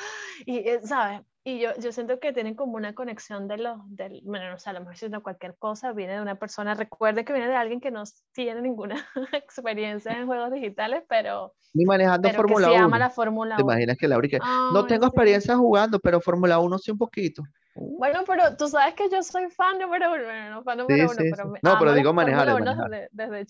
y, 0.44 0.58
eh, 0.58 0.80
¿sabes? 0.84 1.22
Y 1.42 1.58
yo, 1.58 1.70
yo 1.78 1.90
siento 1.90 2.20
que 2.20 2.34
tienen 2.34 2.54
como 2.54 2.76
una 2.76 2.94
conexión 2.94 3.48
de 3.48 3.56
los, 3.56 3.78
del, 3.88 4.20
bueno, 4.24 4.50
no 4.50 4.58
sé, 4.58 4.68
a 4.68 4.74
lo 4.74 4.80
mejor 4.80 4.96
si 4.96 5.10
cualquier 5.10 5.56
cosa 5.56 5.92
viene 5.92 6.14
de 6.14 6.20
una 6.20 6.34
persona, 6.34 6.74
recuerde 6.74 7.24
que 7.24 7.32
viene 7.32 7.48
de 7.48 7.56
alguien 7.56 7.80
que 7.80 7.90
no 7.90 8.02
tiene 8.32 8.60
ninguna 8.60 9.06
experiencia 9.32 10.12
en 10.12 10.26
juegos 10.26 10.52
digitales, 10.52 11.02
pero... 11.08 11.54
Ni 11.72 11.86
manejando 11.86 12.28
Fórmula 12.30 12.66
1. 12.66 12.76
Se 12.76 12.82
llama 12.82 12.98
la 12.98 13.10
Fórmula 13.10 13.54
1. 13.54 13.56
¿Te 13.56 13.62
imaginas 13.62 13.96
que 13.96 14.08
Laura 14.08 14.28
no 14.72 14.86
tengo 14.86 15.06
experiencia 15.06 15.56
jugando, 15.56 15.98
pero 15.98 16.20
Fórmula 16.20 16.58
1 16.58 16.78
sí 16.78 16.90
un 16.90 16.98
poquito? 16.98 17.42
Bueno, 17.74 18.24
pero 18.26 18.56
tú 18.56 18.68
sabes 18.68 18.94
que 18.94 19.08
yo 19.08 19.22
soy 19.22 19.48
fan 19.48 19.78
número 19.78 20.12
uno, 20.12 20.50
no 20.50 20.62
fan 20.62 20.78
número 20.78 21.04
uno, 21.04 21.16
pero 21.16 21.54
No, 21.62 21.78
pero 21.78 21.94
digo 21.94 22.12
manejar. 22.12 22.48
Desde, 22.90 23.08
desde, 23.12 23.46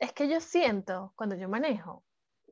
Es 0.00 0.12
que 0.12 0.28
yo 0.28 0.40
siento, 0.40 1.12
cuando 1.16 1.36
yo 1.36 1.48
manejo, 1.48 2.02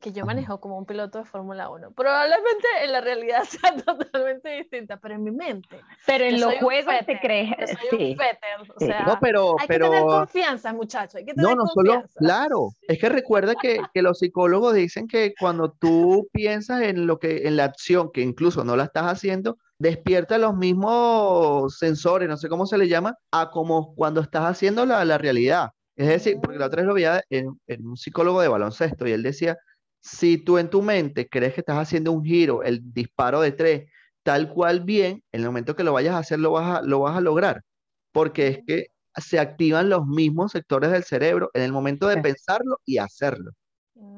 que 0.05 0.13
yo 0.13 0.27
manejo 0.27 0.61
como 0.61 0.77
un 0.77 0.85
piloto 0.85 1.21
de 1.21 1.25
Fórmula 1.25 1.71
1. 1.71 1.93
Probablemente 1.93 2.69
en 2.83 2.93
la 2.93 3.01
realidad 3.01 3.43
sea 3.49 3.75
totalmente 3.75 4.51
distinta, 4.51 4.99
pero 4.99 5.15
en 5.15 5.25
mi 5.25 5.31
mente. 5.31 5.81
Pero 6.05 6.25
en 6.25 6.41
los 6.41 6.55
juegos 6.57 6.95
te 7.07 7.19
crees. 7.21 7.55
sí. 7.91 8.15
o 8.77 8.81
sea, 8.81 9.07
no, 9.07 9.19
pero, 9.19 9.57
hay 9.59 9.67
pero... 9.67 9.87
que 9.87 9.97
tener 9.97 10.07
confianza, 10.07 10.73
muchachos. 10.75 11.15
Hay 11.15 11.25
que 11.25 11.33
tener 11.33 11.49
no, 11.49 11.57
no 11.57 11.65
confianza. 11.73 12.09
solo, 12.09 12.19
claro. 12.19 12.69
Es 12.87 12.99
que 12.99 13.09
recuerda 13.09 13.55
que, 13.55 13.81
que, 13.95 14.03
los 14.03 14.19
psicólogos 14.19 14.75
dicen 14.75 15.09
que 15.09 15.33
cuando 15.41 15.73
tú 15.73 16.29
piensas 16.33 16.83
en 16.83 17.07
lo 17.07 17.19
que, 17.19 17.49
en 17.49 17.57
la 17.57 17.65
acción, 17.65 18.11
que 18.13 18.21
incluso 18.21 18.63
no 18.63 18.77
la 18.77 18.85
estás 18.85 19.05
haciendo, 19.05 19.57
despierta 19.79 20.37
los 20.37 20.55
mismos 20.55 21.79
sensores, 21.79 22.29
no 22.29 22.37
sé 22.37 22.51
cómo 22.51 22.67
se 22.67 22.77
le 22.77 22.89
llama, 22.89 23.17
a 23.31 23.51
como 23.51 23.95
cuando 23.95 24.21
estás 24.21 24.45
haciendo 24.45 24.85
la, 24.85 25.03
la 25.07 25.17
realidad. 25.17 25.71
Es 25.97 26.09
decir, 26.09 26.39
porque 26.43 26.59
la 26.59 26.67
otra 26.67 26.83
vez 26.83 26.89
lo 26.89 26.95
veía 26.95 27.23
en, 27.31 27.59
en 27.69 27.87
un 27.87 27.97
psicólogo 27.97 28.43
de 28.43 28.49
baloncesto 28.49 29.07
y 29.07 29.13
él 29.13 29.23
decía, 29.23 29.57
si 30.05 30.37
tú 30.37 30.59
en 30.59 30.69
tu 30.69 30.83
mente 30.83 31.29
crees 31.29 31.55
que 31.55 31.61
estás 31.61 31.79
haciendo 31.79 32.13
un 32.13 32.23
giro, 32.23 32.63
el 32.63 32.93
disparo 32.93 33.41
de 33.41 33.53
tres, 33.53 33.91
tal 34.23 34.51
cual 34.51 34.81
bien, 34.81 35.23
en 35.33 35.41
el 35.41 35.47
momento 35.47 35.75
que 35.75 35.83
lo 35.83 35.95
vayas 35.95 36.15
a 36.15 36.19
hacer 36.19 36.39
lo 36.39 36.53
vas 36.53 36.79
a, 36.79 36.83
lo 36.83 37.01
vas 37.01 37.17
a 37.17 37.23
lograr, 37.23 37.63
porque 38.13 38.49
es 38.49 38.59
que 38.67 38.87
se 39.17 39.39
activan 39.39 39.89
los 39.89 40.07
mismos 40.07 40.53
sectores 40.53 40.91
del 40.91 41.05
cerebro 41.05 41.51
en 41.55 41.63
el 41.63 41.73
momento 41.73 42.07
de 42.07 42.19
pensarlo 42.19 42.81
y 42.85 42.99
hacerlo. 42.99 43.53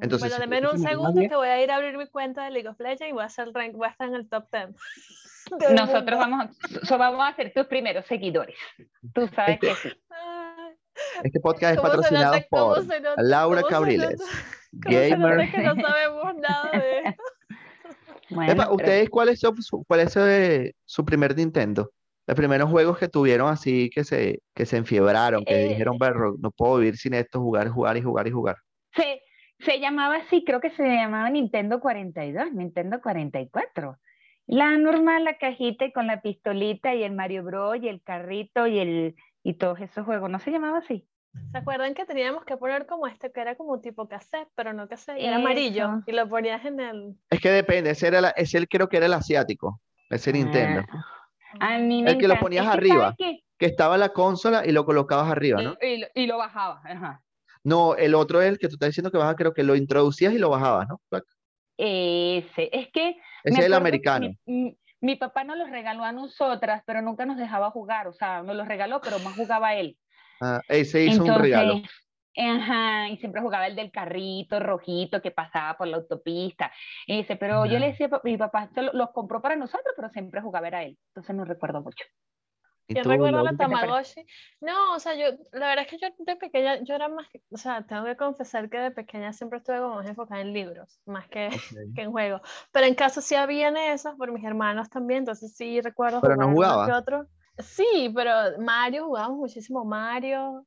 Entonces, 0.02 0.37
bueno, 0.37 0.38
denme 0.38 0.69
un 0.69 0.78
segundo 0.78 1.21
que 1.21 1.37
voy 1.37 1.49
a 1.49 1.62
ir 1.62 1.71
a 1.71 1.76
abrir 1.76 1.97
mi 1.97 2.09
cuenta 2.09 2.45
de 2.45 2.50
League 2.50 2.69
of 2.69 2.81
Legends 2.81 3.09
y 3.09 3.12
voy 3.12 3.23
a, 3.23 3.26
hacer 3.26 3.52
rank, 3.52 3.75
voy 3.75 3.87
a 3.87 3.90
estar 3.90 4.09
en 4.09 4.16
el 4.16 4.28
top 4.28 4.47
10. 4.50 4.75
Nosotros 5.73 6.19
vamos, 6.19 6.57
so 6.83 6.99
vamos 6.99 7.25
a 7.25 7.37
ser 7.37 7.52
tus 7.55 7.66
primeros 7.66 8.05
seguidores. 8.07 8.57
Tú 9.14 9.28
sabes 9.28 9.55
este, 9.55 9.69
que 9.69 9.75
sí. 9.76 10.02
Este 11.23 11.40
podcast 11.40 11.76
es 11.76 11.81
patrocinado 11.81 12.37
por 12.50 12.85
Laura 13.19 13.62
Cabriles. 13.62 14.21
Gamer. 14.80 15.50
que 15.50 15.59
no 15.62 15.75
sabemos 15.75 16.35
nada 16.40 16.71
de 16.73 16.99
esto. 17.09 17.23
Bueno, 18.28 18.52
Epa, 18.52 18.73
¿Ustedes 18.73 19.09
cuál 19.09 19.28
es, 19.28 19.38
su, 19.38 19.85
cuál 19.87 20.00
es 20.00 20.16
eh, 20.16 20.73
su 20.85 21.04
primer 21.04 21.37
Nintendo? 21.37 21.92
Los 22.26 22.37
primeros 22.37 22.68
juegos 22.68 22.99
que 22.99 23.06
tuvieron 23.06 23.49
así 23.49 23.88
que 23.88 24.02
se, 24.02 24.40
que 24.52 24.66
se 24.66 24.78
enfiebraron, 24.78 25.45
que 25.45 25.54
Eh, 25.66 25.68
dijeron, 25.68 25.97
"Berro, 25.97 26.35
no 26.40 26.50
puedo 26.50 26.78
vivir 26.78 26.97
sin 26.97 27.14
esto, 27.14 27.40
jugar, 27.40 27.68
jugar 27.68 27.97
y 27.97 28.02
jugar 28.02 28.26
y 28.26 28.33
jugar. 28.33 28.56
Se, 28.97 29.23
se 29.61 29.78
llamaba 29.78 30.16
así, 30.16 30.42
creo 30.45 30.61
que 30.61 30.71
se 30.71 30.83
llamaba 30.83 31.30
Nintendo 31.30 31.78
42, 31.78 32.52
Nintendo 32.52 33.00
44. 33.00 33.97
La 34.49 34.76
normal, 34.76 35.23
la 35.23 35.38
cajita 35.38 35.85
y 35.85 35.92
con 35.92 36.09
la 36.09 36.21
pistolita 36.21 36.97
y 36.97 37.04
el 37.04 37.12
Mario 37.12 37.45
Bros. 37.45 37.76
y 37.80 37.88
el 37.88 38.02
carrito 38.02 38.66
y, 38.66 38.80
el, 38.80 39.14
y 39.45 39.54
todos 39.54 39.80
esos 39.80 40.04
juegos. 40.04 40.30
¿No 40.30 40.40
se 40.40 40.50
llamaba 40.50 40.78
así? 40.78 41.06
¿Se 41.52 41.59
acuerdan 41.59 41.95
que 41.95 42.05
teníamos 42.05 42.45
que 42.45 42.57
poner 42.57 42.87
como 42.87 43.07
este 43.07 43.33
que 43.33 43.40
era 43.40 43.55
como 43.57 43.81
tipo 43.81 44.09
cassette, 44.09 44.49
pero 44.55 44.73
no 44.73 44.88
cassette, 44.88 45.19
y 45.19 45.25
era 45.26 45.37
amarillo 45.37 46.02
y 46.07 46.12
lo 46.12 46.28
ponías 46.28 46.64
en 46.64 46.81
el... 46.81 47.14
Es 47.31 47.40
que 47.40 47.50
depende, 47.50 47.90
ese, 47.90 48.09
era 48.09 48.21
la- 48.21 48.31
ese 48.31 48.66
creo 48.66 48.88
que 48.88 48.99
era 48.99 49.07
el 49.07 49.14
asiático, 49.14 49.81
ese 50.11 50.33
Nintendo. 50.33 50.83
Ah, 51.61 51.76
a 51.76 51.78
mí 51.78 52.02
me 52.02 52.11
El 52.11 52.19
que 52.19 52.28
lo 52.28 52.38
ponías 52.38 52.64
Es 52.66 52.71
que, 52.73 52.76
arriba. 52.78 53.02
¿sabes 53.02 53.16
qué? 53.19 53.40
Que 53.59 53.66
estaba 53.66 53.97
la 53.97 54.11
consola 54.11 54.66
y 54.66 54.73
lo 54.73 54.85
colocabas 54.85 55.31
arriba, 55.31 55.62
¿no? 55.62 55.76
Y, 55.81 55.87
y 55.87 55.99
lo- 55.99 56.07
y 56.14 56.26
lo 56.26 56.37
bajaba. 56.37 56.83
Ajá. 56.85 57.23
No, 57.64 57.95
el 57.97 58.14
otro 58.14 58.43
es 58.43 58.49
el 58.49 58.59
que 58.59 58.69
tú 58.69 58.75
estás 58.75 58.90
diciendo 58.90 59.11
que 59.11 59.19
baja, 59.19 59.35
creo 59.35 59.55
que 59.55 59.62
lo 59.62 59.75
introducías 59.76 60.33
y 60.35 60.38
lo 60.38 60.50
bajabas, 60.50 60.88
¿no? 60.88 61.00
Ese, 61.78 62.69
es 62.73 62.88
que 62.93 63.16
Ese 63.45 63.59
es 63.61 63.64
el 63.64 63.71
que 63.71 63.76
americano. 63.76 64.28
Mi, 64.47 64.55
mi- 64.64 64.78
mi 65.00 65.16
papá 65.16 65.45
nos 65.45 65.59
los 65.59 65.71
regaló 65.71 66.05
a 66.05 66.12
nosotras, 66.12 66.83
pero 66.87 67.02
nunca 67.02 67.26
nos 67.26 67.37
dejaba 67.37 67.71
jugar, 67.71 68.09
o 68.09 68.12
sea, 68.12 68.43
nos 68.43 68.57
los 68.57 68.66
regaló, 68.66 69.00
pero 69.02 69.19
más 69.19 69.37
jugaba 69.37 69.75
él. 69.75 69.97
Ah, 70.40 70.62
ese 70.69 71.05
hizo 71.05 71.25
un 71.25 71.35
regalo. 71.35 71.73
Entonces, 71.75 71.90
ajá, 72.37 73.09
y 73.09 73.16
siempre 73.19 73.40
jugaba 73.40 73.66
el 73.66 73.76
del 73.76 73.90
carrito 73.90 74.61
rojito 74.61 75.23
que 75.23 75.31
pasaba 75.31 75.76
por 75.76 75.87
la 75.88 75.97
autopista. 75.97 76.71
Ese, 77.07 77.37
pero 77.37 77.64
yo 77.66 77.78
le 77.78 77.87
decía, 77.88 78.11
mi 78.25 78.37
papá 78.37 78.69
lo- 78.76 78.93
los 78.93 79.11
compró 79.12 79.40
para 79.40 79.57
nosotros, 79.57 79.95
pero 79.97 80.11
siempre 80.11 80.40
jugaba 80.43 80.69
era 80.69 80.83
él. 80.83 80.99
Entonces 81.09 81.35
no 81.35 81.45
recuerdo 81.45 81.81
mucho. 81.83 82.05
¿Y 82.88 82.95
¿Quién 82.95 83.02
tú, 83.02 83.11
recuerda 83.11 83.43
la? 83.43 83.57
Tamagotchi? 83.57 84.25
No, 84.61 84.95
o 84.95 85.00
sea, 85.00 85.14
yo, 85.14 85.37
la 85.50 85.69
verdad 85.69 85.87
es 85.87 85.90
que 85.90 85.99
yo 85.99 86.09
de 86.19 86.37
pequeña, 86.37 86.78
yo 86.85 86.95
era 86.95 87.09
más, 87.09 87.26
o 87.50 87.57
sea, 87.57 87.85
tengo 87.85 88.05
que 88.05 88.16
confesar 88.16 88.71
que 88.71 88.78
de 88.78 88.90
pequeña 88.93 89.33
siempre 89.33 89.59
estuve 89.59 89.81
como 89.81 89.97
más 89.97 90.07
enfocada 90.07 90.40
en 90.40 90.52
libros, 90.52 91.00
más 91.05 91.26
que, 91.28 91.49
Ok. 91.49 91.95
que 91.97 92.02
en 92.02 92.12
juegos. 92.12 92.43
Pero 92.71 92.87
en 92.87 92.95
casa 92.95 93.21
sí 93.23 93.35
habían 93.35 93.76
esos 93.76 94.14
por 94.14 94.31
mis 94.31 94.45
hermanos 94.45 94.89
también, 94.89 95.21
entonces 95.21 95.56
sí 95.56 95.80
recuerdo 95.80 96.21
Pero 96.21 96.37
no 96.37 96.52
jugaba. 96.52 96.87
que 96.87 96.93
otro. 96.93 97.26
Sí, 97.58 98.12
pero 98.14 98.58
Mario, 98.58 99.06
jugábamos 99.06 99.38
muchísimo 99.38 99.84
Mario, 99.84 100.66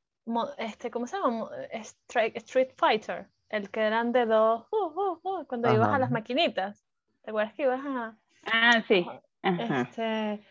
este, 0.58 0.90
¿cómo 0.90 1.06
se 1.06 1.16
llama? 1.16 1.48
Street, 1.72 2.32
Street 2.36 2.70
Fighter, 2.76 3.28
el 3.48 3.70
que 3.70 3.80
eran 3.80 4.12
de 4.12 4.26
dos, 4.26 4.66
uh, 4.70 4.76
uh, 4.76 5.20
uh, 5.22 5.46
cuando 5.46 5.72
ibas 5.72 5.88
a 5.88 5.98
las 5.98 6.10
maquinitas. 6.10 6.84
¿Te 7.22 7.30
acuerdas 7.30 7.54
que 7.54 7.62
ibas 7.62 7.80
a, 7.84 8.16
Ah, 8.52 8.82
sí. 8.88 9.06
Ajá. 9.42 9.82
este, 9.82 10.44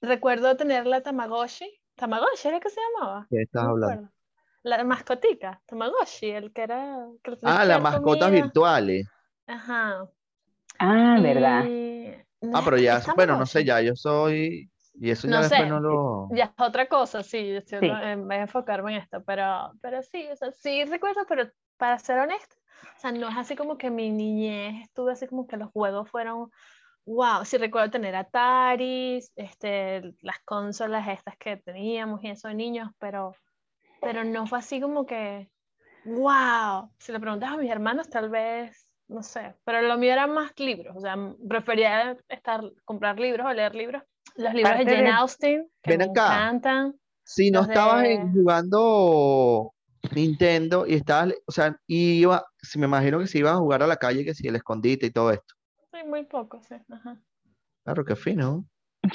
recuerdo 0.00 0.56
tener 0.56 0.86
la 0.86 1.02
Tamagotchi. 1.02 1.80
Tamagotchi 1.94 2.48
era 2.48 2.60
que 2.60 2.70
se 2.70 2.80
llamaba. 2.80 3.26
¿Qué 3.30 3.42
estás 3.42 3.64
No 3.64 3.70
hablando? 3.70 4.10
La 4.62 4.82
mascotica, 4.82 5.60
Tamagotchi, 5.66 6.30
el 6.30 6.52
que 6.52 6.62
era. 6.62 7.06
que 7.22 7.36
Ah, 7.42 7.64
las 7.64 7.82
mascotas 7.82 8.28
comida. 8.28 8.42
virtuales. 8.42 9.06
Ajá. 9.46 10.08
Ah, 10.78 11.18
¿verdad? 11.20 11.64
Ah, 12.52 12.62
pero 12.64 12.78
ya, 12.78 12.96
¿es 12.98 13.14
bueno, 13.14 13.36
no 13.36 13.46
sé, 13.46 13.64
ya 13.64 13.80
yo 13.82 13.94
soy. 13.94 14.70
Y 15.00 15.10
eso 15.10 15.26
ya 15.26 15.34
No 15.34 15.40
después 15.40 15.60
sé, 15.62 15.68
no 15.68 15.80
lo. 15.80 16.28
Ya 16.32 16.44
es 16.44 16.52
otra 16.58 16.86
cosa, 16.86 17.22
sí, 17.22 17.50
yo 17.50 17.58
estoy 17.58 17.80
Sí. 17.80 17.86
en 17.86 18.28
vez 18.28 18.38
de 18.38 18.42
enfocarme 18.42 18.92
en 18.94 19.02
esto, 19.02 19.22
pero, 19.24 19.72
pero 19.82 20.02
sí, 20.02 20.26
o 20.30 20.36
sea, 20.36 20.52
sí 20.52 20.84
recuerdo, 20.84 21.26
pero 21.28 21.50
para 21.76 21.98
ser 21.98 22.18
honesta, 22.18 22.54
o 22.96 23.00
sea, 23.00 23.12
no 23.12 23.28
es 23.28 23.36
así 23.36 23.56
como 23.56 23.76
que 23.76 23.90
mi 23.90 24.10
niñez 24.10 24.84
estuve 24.84 25.12
así 25.12 25.26
como 25.26 25.46
que 25.46 25.56
los 25.56 25.70
juegos 25.70 26.08
fueron, 26.08 26.50
wow, 27.06 27.44
sí 27.44 27.58
recuerdo 27.58 27.90
tener 27.90 28.14
Ataris, 28.14 29.32
este, 29.36 30.14
las 30.20 30.38
consolas 30.44 31.08
estas 31.08 31.36
que 31.36 31.56
teníamos 31.56 32.22
y 32.22 32.28
eso 32.28 32.48
de 32.48 32.54
niños, 32.54 32.90
pero, 32.98 33.34
pero 34.00 34.22
no 34.22 34.46
fue 34.46 34.58
así 34.58 34.80
como 34.80 35.06
que, 35.06 35.50
wow, 36.04 36.90
si 36.98 37.10
le 37.10 37.18
preguntas 37.18 37.50
a 37.50 37.56
mis 37.56 37.70
hermanos 37.70 38.08
tal 38.08 38.30
vez, 38.30 38.88
no 39.08 39.22
sé, 39.22 39.56
pero 39.64 39.82
lo 39.82 39.98
mío 39.98 40.12
era 40.12 40.26
más 40.28 40.52
libros, 40.58 40.96
o 40.96 41.00
sea, 41.00 41.16
prefería 41.48 42.16
estar, 42.28 42.62
comprar 42.84 43.18
libros 43.18 43.46
o 43.46 43.52
leer 43.52 43.74
libros. 43.74 44.02
Los 44.36 44.52
libros 44.54 44.78
de 44.78 44.84
Jane 44.84 45.02
de- 45.02 45.08
Austen, 45.10 45.68
que 45.82 45.90
Ven 45.90 45.98
me 45.98 46.04
acá. 46.06 46.34
encantan. 46.34 46.94
Si 47.22 47.50
no 47.50 47.62
estabas 47.62 48.02
de- 48.02 48.12
en- 48.14 48.32
jugando 48.32 49.72
Nintendo 50.14 50.86
y 50.86 50.94
estabas, 50.94 51.34
o 51.46 51.52
sea, 51.52 51.76
iba, 51.86 52.44
si 52.60 52.78
me 52.78 52.86
imagino 52.86 53.18
que 53.18 53.26
si 53.26 53.38
ibas 53.38 53.52
a 53.54 53.58
jugar 53.58 53.82
a 53.82 53.86
la 53.86 53.96
calle, 53.96 54.24
que 54.24 54.34
si 54.34 54.46
el 54.48 54.56
escondite 54.56 55.06
y 55.06 55.10
todo 55.10 55.30
esto. 55.30 55.54
Sí, 55.92 55.98
muy 56.06 56.24
poco, 56.24 56.60
sí. 56.60 56.74
Ajá. 56.90 57.18
Claro, 57.84 58.04
que 58.04 58.16
fino. 58.16 58.64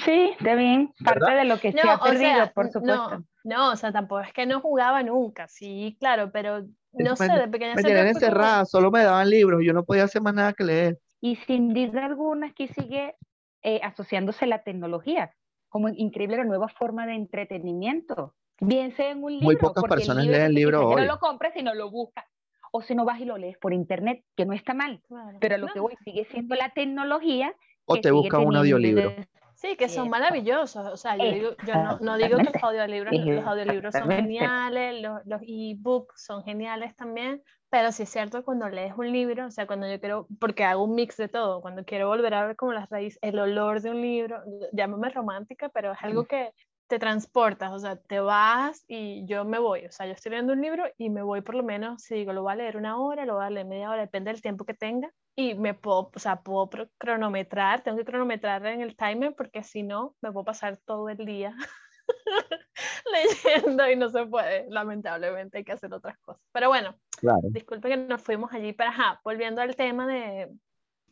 Sí, 0.04 0.30
está 0.38 0.54
bien. 0.54 0.92
Parte 1.04 1.20
¿Verdad? 1.20 1.36
de 1.38 1.44
lo 1.44 1.58
que 1.58 1.72
se 1.72 1.82
No, 1.82 1.90
ha 1.90 1.96
o 1.96 2.04
perdido, 2.04 2.20
sea, 2.20 2.52
por 2.52 2.70
supuesto. 2.70 3.10
no, 3.18 3.24
no, 3.44 3.72
o 3.72 3.76
sea, 3.76 3.92
tampoco 3.92 4.20
es 4.22 4.32
que 4.32 4.46
no 4.46 4.60
jugaba 4.60 5.02
nunca, 5.02 5.48
sí, 5.48 5.96
claro, 6.00 6.30
pero 6.32 6.62
no 6.92 7.10
me- 7.10 7.16
sé, 7.16 7.32
de 7.32 7.48
pequeña 7.48 7.74
Me 7.74 7.82
tenían 7.82 8.06
como- 8.06 8.10
encerrada, 8.18 8.64
solo 8.66 8.90
me 8.90 9.02
daban 9.02 9.28
libros, 9.28 9.60
yo 9.64 9.72
no 9.72 9.84
podía 9.84 10.04
hacer 10.04 10.22
más 10.22 10.34
nada 10.34 10.52
que 10.52 10.64
leer. 10.64 10.98
Y 11.20 11.36
sin 11.36 11.74
duda 11.74 12.06
alguna 12.06 12.48
aquí 12.48 12.68
sigue 12.68 13.14
eh, 13.62 13.80
asociándose 13.82 14.46
la 14.46 14.62
tecnología 14.62 15.34
como 15.70 15.88
increíble 15.88 16.36
la 16.36 16.44
nueva 16.44 16.68
forma 16.68 17.06
de 17.06 17.14
entretenimiento. 17.14 18.34
Bien 18.60 18.94
sea 18.94 19.10
en 19.10 19.24
un 19.24 19.32
libro. 19.32 19.46
Muy 19.46 19.56
pocas 19.56 19.84
personas 19.84 20.24
libro 20.24 20.38
leen 20.38 20.54
libros 20.54 20.84
hoy. 20.84 20.96
No 20.96 21.06
lo 21.06 21.18
compres 21.18 21.54
sino 21.54 21.72
lo 21.74 21.90
buscas. 21.90 22.26
O 22.72 22.82
si 22.82 22.94
no 22.94 23.04
vas 23.04 23.20
y 23.20 23.24
lo 23.24 23.38
lees 23.38 23.56
por 23.56 23.72
internet, 23.72 24.22
que 24.36 24.44
no 24.44 24.52
está 24.52 24.74
mal. 24.74 25.00
Claro. 25.08 25.38
Pero 25.40 25.58
lo 25.58 25.68
que 25.68 25.78
No, 25.78 25.84
voy 25.84 25.94
sigue 26.04 26.24
siendo 26.26 26.54
la 26.56 26.70
tecnología. 26.70 27.54
O 27.86 27.94
que 27.94 28.00
te 28.02 28.10
buscas 28.10 28.44
un 28.44 28.56
audiolibro. 28.56 29.12
Sí, 29.54 29.76
que 29.76 29.88
son 29.88 30.04
Eso. 30.04 30.10
maravillosos. 30.10 30.86
O 30.86 30.96
sea, 30.96 31.16
yo, 31.16 31.32
digo, 31.32 31.50
yo 31.66 31.74
no, 31.74 31.98
no 32.00 32.16
digo 32.16 32.38
que 32.38 32.44
los 32.44 32.62
audiolibros, 32.62 33.12
los 33.12 33.46
audiolibros 33.46 33.94
son 33.94 34.10
geniales, 34.10 35.02
los, 35.02 35.20
los 35.26 35.42
e-books 35.42 36.24
son 36.24 36.44
geniales 36.44 36.96
también, 36.96 37.42
pero 37.70 37.92
sí 37.92 38.02
es 38.02 38.10
cierto 38.10 38.44
cuando 38.44 38.68
lees 38.68 38.94
un 38.96 39.10
libro, 39.12 39.46
o 39.46 39.50
sea, 39.50 39.66
cuando 39.66 39.88
yo 39.88 40.00
quiero, 40.00 40.26
porque 40.40 40.64
hago 40.64 40.84
un 40.84 40.94
mix 40.94 41.16
de 41.16 41.28
todo, 41.28 41.60
cuando 41.60 41.84
quiero 41.84 42.08
volver 42.08 42.34
a 42.34 42.46
ver 42.46 42.56
como 42.56 42.72
las 42.72 42.90
raíces, 42.90 43.18
el 43.22 43.38
olor 43.38 43.80
de 43.80 43.90
un 43.90 44.02
libro, 44.02 44.42
llámame 44.72 45.08
romántica, 45.10 45.68
pero 45.68 45.92
es 45.92 45.98
algo 46.02 46.26
que 46.26 46.52
te 46.88 46.98
transportas, 46.98 47.70
o 47.70 47.78
sea, 47.78 47.94
te 47.94 48.18
vas 48.18 48.84
y 48.88 49.24
yo 49.24 49.44
me 49.44 49.60
voy, 49.60 49.86
o 49.86 49.92
sea, 49.92 50.06
yo 50.06 50.12
estoy 50.12 50.30
leyendo 50.30 50.54
un 50.54 50.60
libro 50.60 50.84
y 50.98 51.08
me 51.08 51.22
voy 51.22 51.40
por 51.40 51.54
lo 51.54 51.62
menos, 51.62 52.02
si 52.02 52.16
digo, 52.16 52.32
lo 52.32 52.42
voy 52.42 52.52
a 52.52 52.56
leer 52.56 52.76
una 52.76 52.98
hora, 52.98 53.24
lo 53.24 53.36
voy 53.36 53.44
a 53.44 53.50
leer 53.50 53.66
media 53.66 53.90
hora, 53.90 54.00
depende 54.00 54.32
del 54.32 54.42
tiempo 54.42 54.64
que 54.64 54.74
tenga, 54.74 55.08
y 55.36 55.54
me 55.54 55.74
puedo, 55.74 56.10
o 56.12 56.18
sea, 56.18 56.42
puedo 56.42 56.68
cronometrar, 56.98 57.82
tengo 57.82 57.98
que 57.98 58.04
cronometrar 58.04 58.66
en 58.66 58.80
el 58.80 58.96
timer 58.96 59.34
porque 59.36 59.62
si 59.62 59.84
no, 59.84 60.16
me 60.20 60.32
puedo 60.32 60.44
pasar 60.44 60.80
todo 60.84 61.08
el 61.08 61.18
día 61.18 61.54
leyendo 63.12 63.88
y 63.90 63.96
no 63.96 64.08
se 64.08 64.26
puede, 64.26 64.66
lamentablemente 64.70 65.58
hay 65.58 65.64
que 65.64 65.72
hacer 65.72 65.92
otras 65.92 66.18
cosas. 66.18 66.42
Pero 66.52 66.68
bueno, 66.68 66.96
Claro. 67.18 67.40
disculpe 67.50 67.88
que 67.88 67.96
nos 67.96 68.22
fuimos 68.22 68.52
allí, 68.52 68.72
pero 68.72 68.90
ajá, 68.90 69.20
volviendo 69.24 69.60
al 69.60 69.76
tema 69.76 70.06
de, 70.06 70.50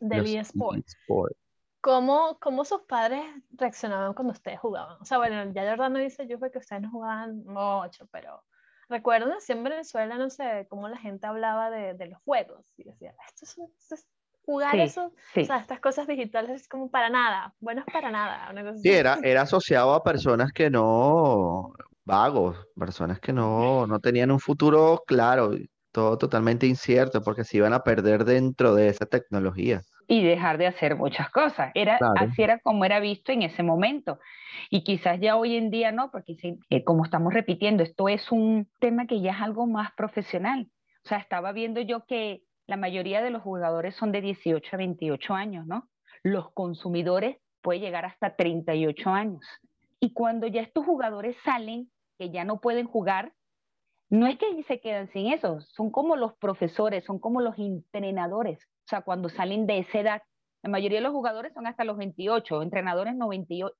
del 0.00 0.26
eSport. 0.26 0.84
¿Cómo, 1.80 2.38
¿Cómo 2.40 2.64
sus 2.64 2.82
padres 2.82 3.22
reaccionaban 3.50 4.12
cuando 4.12 4.32
ustedes 4.32 4.58
jugaban? 4.58 4.96
O 5.00 5.04
sea, 5.04 5.18
bueno, 5.18 5.52
ya 5.52 5.68
Jordano 5.68 5.98
dice 5.98 6.26
yo 6.26 6.38
que 6.40 6.58
ustedes 6.58 6.82
no 6.82 6.90
jugaban 6.90 7.44
mucho, 7.44 8.06
pero 8.10 8.42
recuerdo 8.88 9.38
siempre 9.40 9.72
en 9.72 9.76
Venezuela, 9.76 10.18
no 10.18 10.28
sé, 10.28 10.66
cómo 10.68 10.88
la 10.88 10.96
gente 10.98 11.26
hablaba 11.26 11.70
de, 11.70 11.94
de 11.94 12.06
los 12.06 12.20
juegos 12.22 12.64
y 12.76 12.84
decía, 12.84 13.14
esto 13.28 13.44
es, 13.44 13.58
esto 13.78 13.94
es 13.94 14.06
jugar 14.48 14.76
eso, 14.80 15.12
o 15.36 15.44
sea, 15.44 15.58
estas 15.58 15.78
cosas 15.78 16.06
digitales 16.06 16.62
es 16.62 16.68
como 16.68 16.90
para 16.90 17.10
nada, 17.10 17.52
bueno, 17.60 17.84
es 17.86 17.92
para 17.92 18.10
nada. 18.10 18.50
sí, 18.82 18.88
era, 18.88 19.18
era 19.22 19.42
asociado 19.42 19.92
a 19.92 20.02
personas 20.02 20.52
que 20.52 20.70
no, 20.70 21.74
vagos, 22.06 22.56
personas 22.74 23.20
que 23.20 23.34
no, 23.34 23.86
no 23.86 24.00
tenían 24.00 24.30
un 24.30 24.40
futuro 24.40 25.02
claro, 25.06 25.50
todo 25.92 26.16
totalmente 26.16 26.66
incierto, 26.66 27.20
porque 27.20 27.44
se 27.44 27.58
iban 27.58 27.74
a 27.74 27.84
perder 27.84 28.24
dentro 28.24 28.74
de 28.74 28.88
esa 28.88 29.04
tecnología. 29.04 29.82
Y 30.06 30.24
dejar 30.24 30.56
de 30.56 30.66
hacer 30.66 30.96
muchas 30.96 31.28
cosas. 31.28 31.70
Era, 31.74 31.98
Así 32.16 32.42
era 32.42 32.58
como 32.60 32.86
era 32.86 33.00
visto 33.00 33.30
en 33.32 33.42
ese 33.42 33.62
momento. 33.62 34.18
Y 34.70 34.82
quizás 34.82 35.20
ya 35.20 35.36
hoy 35.36 35.56
en 35.56 35.68
día 35.68 35.92
no, 35.92 36.10
porque 36.10 36.38
eh, 36.70 36.84
como 36.84 37.04
estamos 37.04 37.34
repitiendo, 37.34 37.82
esto 37.82 38.08
es 38.08 38.32
un 38.32 38.66
tema 38.78 39.06
que 39.06 39.20
ya 39.20 39.32
es 39.32 39.42
algo 39.42 39.66
más 39.66 39.92
profesional. 39.92 40.70
O 41.04 41.08
sea, 41.08 41.18
estaba 41.18 41.52
viendo 41.52 41.82
yo 41.82 42.06
que 42.06 42.42
la 42.68 42.76
mayoría 42.76 43.22
de 43.22 43.30
los 43.30 43.42
jugadores 43.42 43.96
son 43.96 44.12
de 44.12 44.20
18 44.20 44.68
a 44.72 44.76
28 44.76 45.34
años, 45.34 45.66
¿no? 45.66 45.88
Los 46.22 46.52
consumidores 46.52 47.38
pueden 47.62 47.82
llegar 47.82 48.04
hasta 48.04 48.36
38 48.36 49.10
años. 49.10 49.44
Y 49.98 50.12
cuando 50.12 50.46
ya 50.46 50.60
estos 50.60 50.84
jugadores 50.84 51.34
salen, 51.44 51.90
que 52.18 52.30
ya 52.30 52.44
no 52.44 52.60
pueden 52.60 52.86
jugar, 52.86 53.32
no 54.10 54.26
es 54.26 54.38
que 54.38 54.62
se 54.64 54.80
quedan 54.80 55.10
sin 55.12 55.32
eso, 55.32 55.60
son 55.62 55.90
como 55.90 56.14
los 56.14 56.34
profesores, 56.34 57.04
son 57.04 57.18
como 57.18 57.40
los 57.40 57.58
entrenadores. 57.58 58.58
O 58.62 58.88
sea, 58.88 59.00
cuando 59.00 59.30
salen 59.30 59.66
de 59.66 59.78
esa 59.78 60.00
edad, 60.00 60.22
la 60.62 60.70
mayoría 60.70 60.98
de 60.98 61.04
los 61.04 61.12
jugadores 61.12 61.54
son 61.54 61.66
hasta 61.66 61.84
los 61.84 61.96
28, 61.96 62.62
entrenadores 62.62 63.14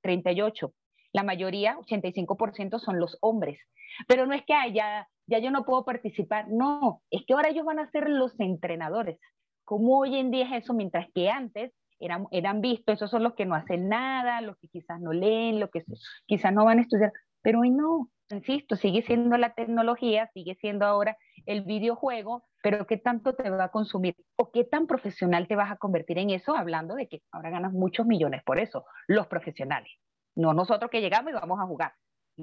38. 0.01 0.73
La 1.13 1.23
mayoría, 1.23 1.77
85%, 1.77 2.79
son 2.79 2.99
los 2.99 3.17
hombres. 3.21 3.59
Pero 4.07 4.25
no 4.25 4.33
es 4.33 4.43
que 4.45 4.53
haya 4.53 5.07
ya 5.29 5.39
yo 5.39 5.51
no 5.51 5.63
puedo 5.63 5.85
participar. 5.85 6.47
No, 6.49 7.01
es 7.11 7.23
que 7.25 7.33
ahora 7.33 7.49
ellos 7.49 7.65
van 7.65 7.79
a 7.79 7.89
ser 7.91 8.09
los 8.09 8.39
entrenadores. 8.39 9.19
Como 9.63 9.99
hoy 9.99 10.17
en 10.17 10.31
día 10.31 10.45
es 10.45 10.63
eso, 10.63 10.73
mientras 10.73 11.07
que 11.13 11.29
antes 11.29 11.71
eran, 11.99 12.27
eran 12.31 12.61
vistos, 12.61 12.95
esos 12.95 13.11
son 13.11 13.23
los 13.23 13.35
que 13.35 13.45
no 13.45 13.55
hacen 13.55 13.89
nada, 13.89 14.41
los 14.41 14.57
que 14.57 14.67
quizás 14.67 14.99
no 14.99 15.13
leen, 15.13 15.59
los 15.59 15.69
que 15.69 15.83
quizás 16.25 16.53
no 16.53 16.65
van 16.65 16.79
a 16.79 16.81
estudiar, 16.81 17.13
pero 17.41 17.59
hoy 17.59 17.69
no, 17.69 18.09
insisto, 18.29 18.75
sigue 18.75 19.01
siendo 19.03 19.37
la 19.37 19.53
tecnología, 19.53 20.29
sigue 20.33 20.55
siendo 20.55 20.85
ahora 20.85 21.17
el 21.45 21.61
videojuego, 21.61 22.43
pero 22.63 22.87
¿qué 22.87 22.97
tanto 22.97 23.35
te 23.35 23.49
va 23.49 23.65
a 23.65 23.71
consumir? 23.71 24.15
¿O 24.35 24.51
qué 24.51 24.63
tan 24.63 24.87
profesional 24.87 25.47
te 25.47 25.55
vas 25.55 25.71
a 25.71 25.77
convertir 25.77 26.17
en 26.17 26.31
eso? 26.31 26.55
Hablando 26.55 26.95
de 26.95 27.07
que 27.07 27.21
ahora 27.31 27.49
ganas 27.49 27.73
muchos 27.73 28.05
millones 28.07 28.41
por 28.43 28.59
eso, 28.59 28.85
los 29.07 29.27
profesionales. 29.27 29.91
No 30.35 30.53
nosotros 30.53 30.89
que 30.89 31.01
llegamos 31.01 31.31
y 31.31 31.35
vamos 31.35 31.59
a 31.59 31.65
jugar 31.65 31.93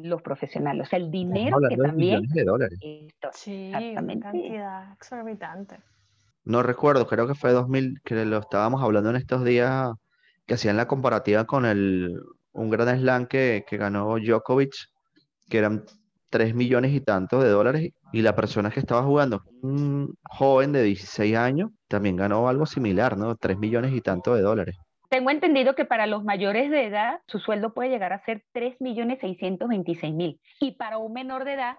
los 0.03 0.23
profesionales. 0.23 0.87
O 0.87 0.91
sea, 0.91 0.99
el 0.99 1.11
dinero 1.11 1.59
que 1.69 1.77
también... 1.77 2.27
De 2.29 2.45
dólares. 2.45 2.79
sí, 3.33 3.73
una 3.75 4.21
cantidad 4.21 4.93
exorbitante. 4.93 5.79
No 6.45 6.63
recuerdo, 6.63 7.07
creo 7.07 7.27
que 7.27 7.35
fue 7.35 7.53
2000, 7.53 8.01
que 8.05 8.25
lo 8.25 8.39
estábamos 8.39 8.83
hablando 8.83 9.11
en 9.11 9.17
estos 9.17 9.45
días, 9.45 9.91
que 10.47 10.55
hacían 10.55 10.77
la 10.77 10.87
comparativa 10.87 11.45
con 11.45 11.65
el, 11.65 12.21
un 12.53 12.71
gran 12.71 12.97
slam 12.99 13.27
que, 13.27 13.65
que 13.69 13.77
ganó 13.77 14.17
Djokovic, 14.19 14.75
que 15.49 15.59
eran 15.59 15.85
3 16.31 16.55
millones 16.55 16.93
y 16.93 17.01
tantos 17.01 17.43
de 17.43 17.51
dólares, 17.51 17.91
y 18.13 18.23
la 18.23 18.37
persona 18.37 18.71
que 18.71 18.81
estaba 18.81 19.03
jugando, 19.03 19.43
un 19.63 20.17
joven 20.23 20.73
de 20.73 20.83
16 20.83 21.37
años, 21.37 21.71
también 21.89 22.17
ganó 22.17 22.49
algo 22.49 22.67
similar, 22.67 23.17
¿no? 23.17 23.35
3 23.37 23.59
millones 23.59 23.93
y 23.93 24.01
tantos 24.01 24.37
de 24.37 24.43
dólares. 24.43 24.77
Tengo 25.17 25.31
entendido 25.31 25.75
que 25.75 25.87
para 25.87 26.07
los 26.07 26.25
mayores 26.25 26.71
de 26.71 26.85
edad 26.85 27.21
su 27.27 27.39
sueldo 27.39 27.73
puede 27.73 27.89
llegar 27.89 28.13
a 28.13 28.23
ser 28.27 28.45
3.626.000 28.53 30.39
y 30.61 30.73
para 30.73 30.99
un 30.99 31.15
menor 31.15 31.47
de 31.47 31.55
edad, 31.55 31.77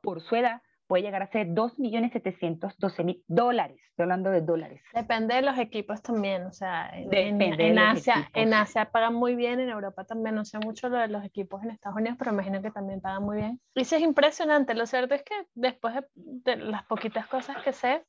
por 0.00 0.20
su 0.20 0.34
edad, 0.34 0.60
puede 0.88 1.04
llegar 1.04 1.22
a 1.22 1.30
ser 1.30 1.46
2.712.000 1.50 3.22
dólares. 3.28 3.80
Estoy 3.90 4.02
hablando 4.02 4.30
de 4.30 4.40
dólares. 4.40 4.82
Depende 4.92 5.36
de 5.36 5.42
los 5.42 5.56
equipos 5.56 6.02
también, 6.02 6.46
o 6.46 6.50
sea, 6.50 6.90
en, 6.92 7.78
Asia, 7.78 8.28
en 8.34 8.54
Asia 8.54 8.86
pagan 8.86 9.14
muy 9.14 9.36
bien, 9.36 9.60
en 9.60 9.68
Europa 9.68 10.02
también, 10.02 10.34
no 10.34 10.44
sé 10.44 10.58
mucho 10.58 10.88
lo 10.88 10.98
de 10.98 11.06
los 11.06 11.24
equipos 11.24 11.62
en 11.62 11.70
Estados 11.70 11.96
Unidos, 11.96 12.16
pero 12.18 12.32
imagino 12.32 12.60
que 12.60 12.72
también 12.72 13.00
pagan 13.00 13.22
muy 13.22 13.36
bien. 13.36 13.60
Y 13.76 13.84
sí 13.84 13.94
es 13.94 14.02
impresionante, 14.02 14.74
lo 14.74 14.86
cierto 14.86 15.14
es 15.14 15.22
que 15.22 15.36
después 15.54 15.94
de, 15.94 16.02
de 16.16 16.56
las 16.56 16.84
poquitas 16.86 17.28
cosas 17.28 17.62
que 17.62 17.72
sé, 17.72 18.02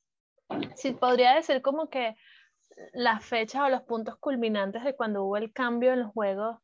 sí 0.74 0.90
podría 0.90 1.36
decir 1.36 1.62
como 1.62 1.88
que 1.88 2.16
las 2.92 3.24
fechas 3.24 3.62
o 3.62 3.68
los 3.68 3.82
puntos 3.82 4.16
culminantes 4.18 4.84
de 4.84 4.94
cuando 4.94 5.24
hubo 5.24 5.36
el 5.36 5.52
cambio 5.52 5.92
en 5.92 6.00
los 6.00 6.12
juegos 6.12 6.58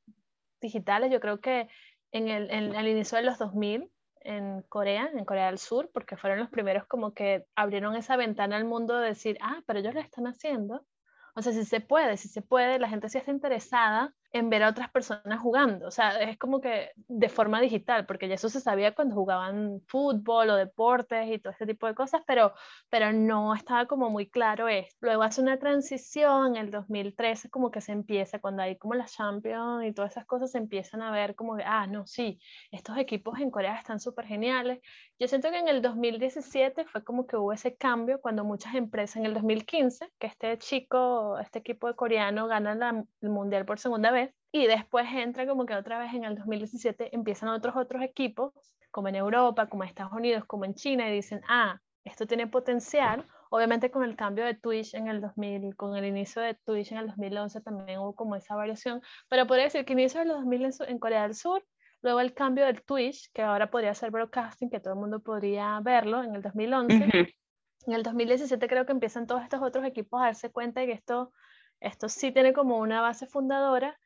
digitales, 0.61 1.11
yo 1.11 1.21
creo 1.21 1.41
que 1.41 1.69
en 2.13 2.29
el, 2.29 2.51
en, 2.51 2.75
al 2.75 2.89
inicio 2.89 3.17
de 3.19 3.25
los 3.25 3.39
2000 3.39 3.91
en 4.21 4.63
Corea, 4.63 5.11
en 5.13 5.25
Corea 5.25 5.47
del 5.47 5.59
Sur, 5.59 5.91
porque 5.93 6.17
fueron 6.17 6.39
los 6.39 6.51
primeros 6.51 6.87
como 6.87 7.15
que 7.15 7.47
abrieron 7.55 7.97
esa 7.97 8.17
ventana 8.17 8.57
al 8.57 8.65
mundo 8.65 8.99
de 8.99 9.09
decir, 9.09 9.39
ah, 9.41 9.63
pero 9.67 9.79
ellos 9.79 9.95
lo 9.95 10.01
están 10.01 10.27
haciendo. 10.27 10.85
O 11.35 11.43
sea, 11.43 11.53
si 11.53 11.65
se 11.65 11.81
puede, 11.81 12.17
si 12.17 12.29
se 12.29 12.43
puede, 12.43 12.79
la 12.79 12.89
gente 12.89 13.09
sí 13.09 13.19
está 13.19 13.31
interesada 13.31 14.13
en 14.33 14.51
ver 14.51 14.63
a 14.63 14.69
otras 14.71 14.91
personas 14.91 15.41
jugando. 15.41 15.87
O 15.87 15.91
sea, 15.91 16.21
es 16.21 16.39
como 16.39 16.61
que 16.61 16.91
de 16.97 17.29
forma 17.29 17.61
digital, 17.61 18.07
porque 18.07 18.29
ya 18.29 18.35
eso 18.35 18.49
se 18.49 18.61
sabía 18.61 18.95
cuando 18.95 19.15
jugaban 19.15 19.81
fútbol 19.87 20.51
o 20.51 20.57
deportes 20.57 21.29
y 21.29 21.39
todo 21.39 21.53
este 21.53 21.67
tipo 21.67 21.87
de 21.87 21.95
cosas, 21.95 22.23
pero, 22.27 22.53
pero 22.91 23.13
no 23.13 23.55
estaba 23.55 23.87
como 23.87 24.11
muy 24.11 24.29
claro 24.29 24.69
esto. 24.69 24.97
Luego 25.01 25.23
hace 25.23 25.41
una 25.41 25.59
transición, 25.59 26.57
en 26.57 26.67
el 26.67 26.71
2013 26.71 27.51
como 27.51 27.71
que 27.71 27.81
se 27.81 27.93
empieza, 27.93 28.39
cuando 28.39 28.63
hay 28.63 28.77
como 28.77 28.95
la 28.95 29.07
Champions 29.07 29.85
y 29.85 29.93
todas 29.93 30.13
esas 30.13 30.27
cosas 30.27 30.51
se 30.51 30.59
empiezan 30.59 31.03
a 31.03 31.11
ver 31.11 31.35
como 31.35 31.57
que, 31.57 31.65
ah, 31.65 31.87
no, 31.87 32.07
sí, 32.07 32.41
estos 32.71 32.99
equipos 32.99 33.39
en 33.41 33.51
Corea 33.51 33.77
están 33.77 34.01
súper 34.01 34.27
geniales. 34.27 34.81
Yo 35.19 35.27
siento 35.27 35.51
que 35.51 35.59
en 35.59 35.69
el 35.69 35.83
2017 35.83 36.85
fue 36.85 37.03
como 37.03 37.27
que 37.27 37.37
hubo 37.37 37.53
ese 37.53 37.77
cambio 37.77 38.21
cuando 38.21 38.45
muchas 38.45 38.75
empresas, 38.75 39.17
en 39.17 39.27
el 39.27 39.35
2015, 39.35 40.09
que 40.19 40.27
este 40.27 40.59
chico, 40.59 41.39
este 41.39 41.59
equipo 41.61 41.89
de 41.89 41.95
coreano 41.95 42.47
gana 42.47 43.05
el 43.21 43.31
Mundial 43.31 43.65
por 43.65 43.79
segunda 43.79 44.11
vez, 44.11 44.18
y 44.53 44.67
después 44.67 45.07
entra 45.13 45.47
como 45.47 45.67
que 45.67 45.75
otra 45.75 45.99
vez 45.99 46.15
en 46.15 46.25
el 46.25 46.35
2017 46.35 47.15
empiezan 47.15 47.51
otros 47.51 47.77
otros 47.77 48.03
equipos, 48.03 48.53
como 48.91 49.09
en 49.09 49.17
Europa, 49.17 49.69
como 49.69 49.83
en 49.83 49.91
Estados 49.91 50.13
Unidos, 50.13 50.45
como 50.47 50.65
en 50.65 50.75
China, 50.75 51.09
y 51.09 51.13
dicen, 51.13 51.43
ah, 51.49 51.81
esto 52.05 52.27
tiene 52.27 52.47
potencial. 52.47 53.27
Obviamente 53.51 53.91
con 53.91 54.05
el 54.05 54.17
cambio 54.17 54.45
de 54.45 54.55
Twitch 54.55 54.95
en 54.95 55.09
el 55.09 55.21
2000, 55.21 55.75
con 55.77 55.97
el 55.97 56.05
inicio 56.05 56.43
de 56.43 56.55
Twitch 56.55 56.93
en 56.93 56.99
el 56.99 57.07
2011 57.09 57.61
también 57.63 57.99
hubo 57.99 58.15
como 58.15 58.37
esa 58.37 58.55
variación, 58.55 59.01
pero 59.29 59.47
podría 59.47 59.65
decir 59.65 59.85
que 59.85 59.95
inicio 59.95 60.21
de 60.21 60.27
los 60.27 60.37
2000 60.39 60.71
en 60.87 60.99
Corea 60.99 61.23
del 61.23 61.35
Sur, 61.35 61.65
luego 62.03 62.21
el 62.21 62.35
cambio 62.35 62.67
del 62.67 62.83
Twitch, 62.83 63.31
que 63.33 63.43
ahora 63.43 63.71
podría 63.71 63.95
ser 63.95 64.11
broadcasting, 64.11 64.69
que 64.69 64.81
todo 64.81 64.95
el 64.95 65.01
mundo 65.01 65.21
podría 65.21 65.81
verlo 65.81 66.23
en 66.23 66.35
el 66.35 66.43
2011. 66.43 67.35
En 67.87 67.95
el 67.95 68.03
2017 68.03 68.69
creo 68.69 68.85
que 68.85 68.93
empiezan 68.93 69.27
todos 69.27 69.43
estos 69.43 69.63
otros 69.63 69.85
equipos 69.87 70.21
a 70.21 70.27
darse 70.27 70.51
cuenta 70.51 70.81
de 70.81 70.89
que 70.89 70.93
esto, 70.93 71.33
esto 71.81 72.11
sí 72.11 72.33
tiene 72.33 72.53
como 72.53 72.77
una 72.79 73.01
base 73.01 73.27
fundadora 73.27 73.99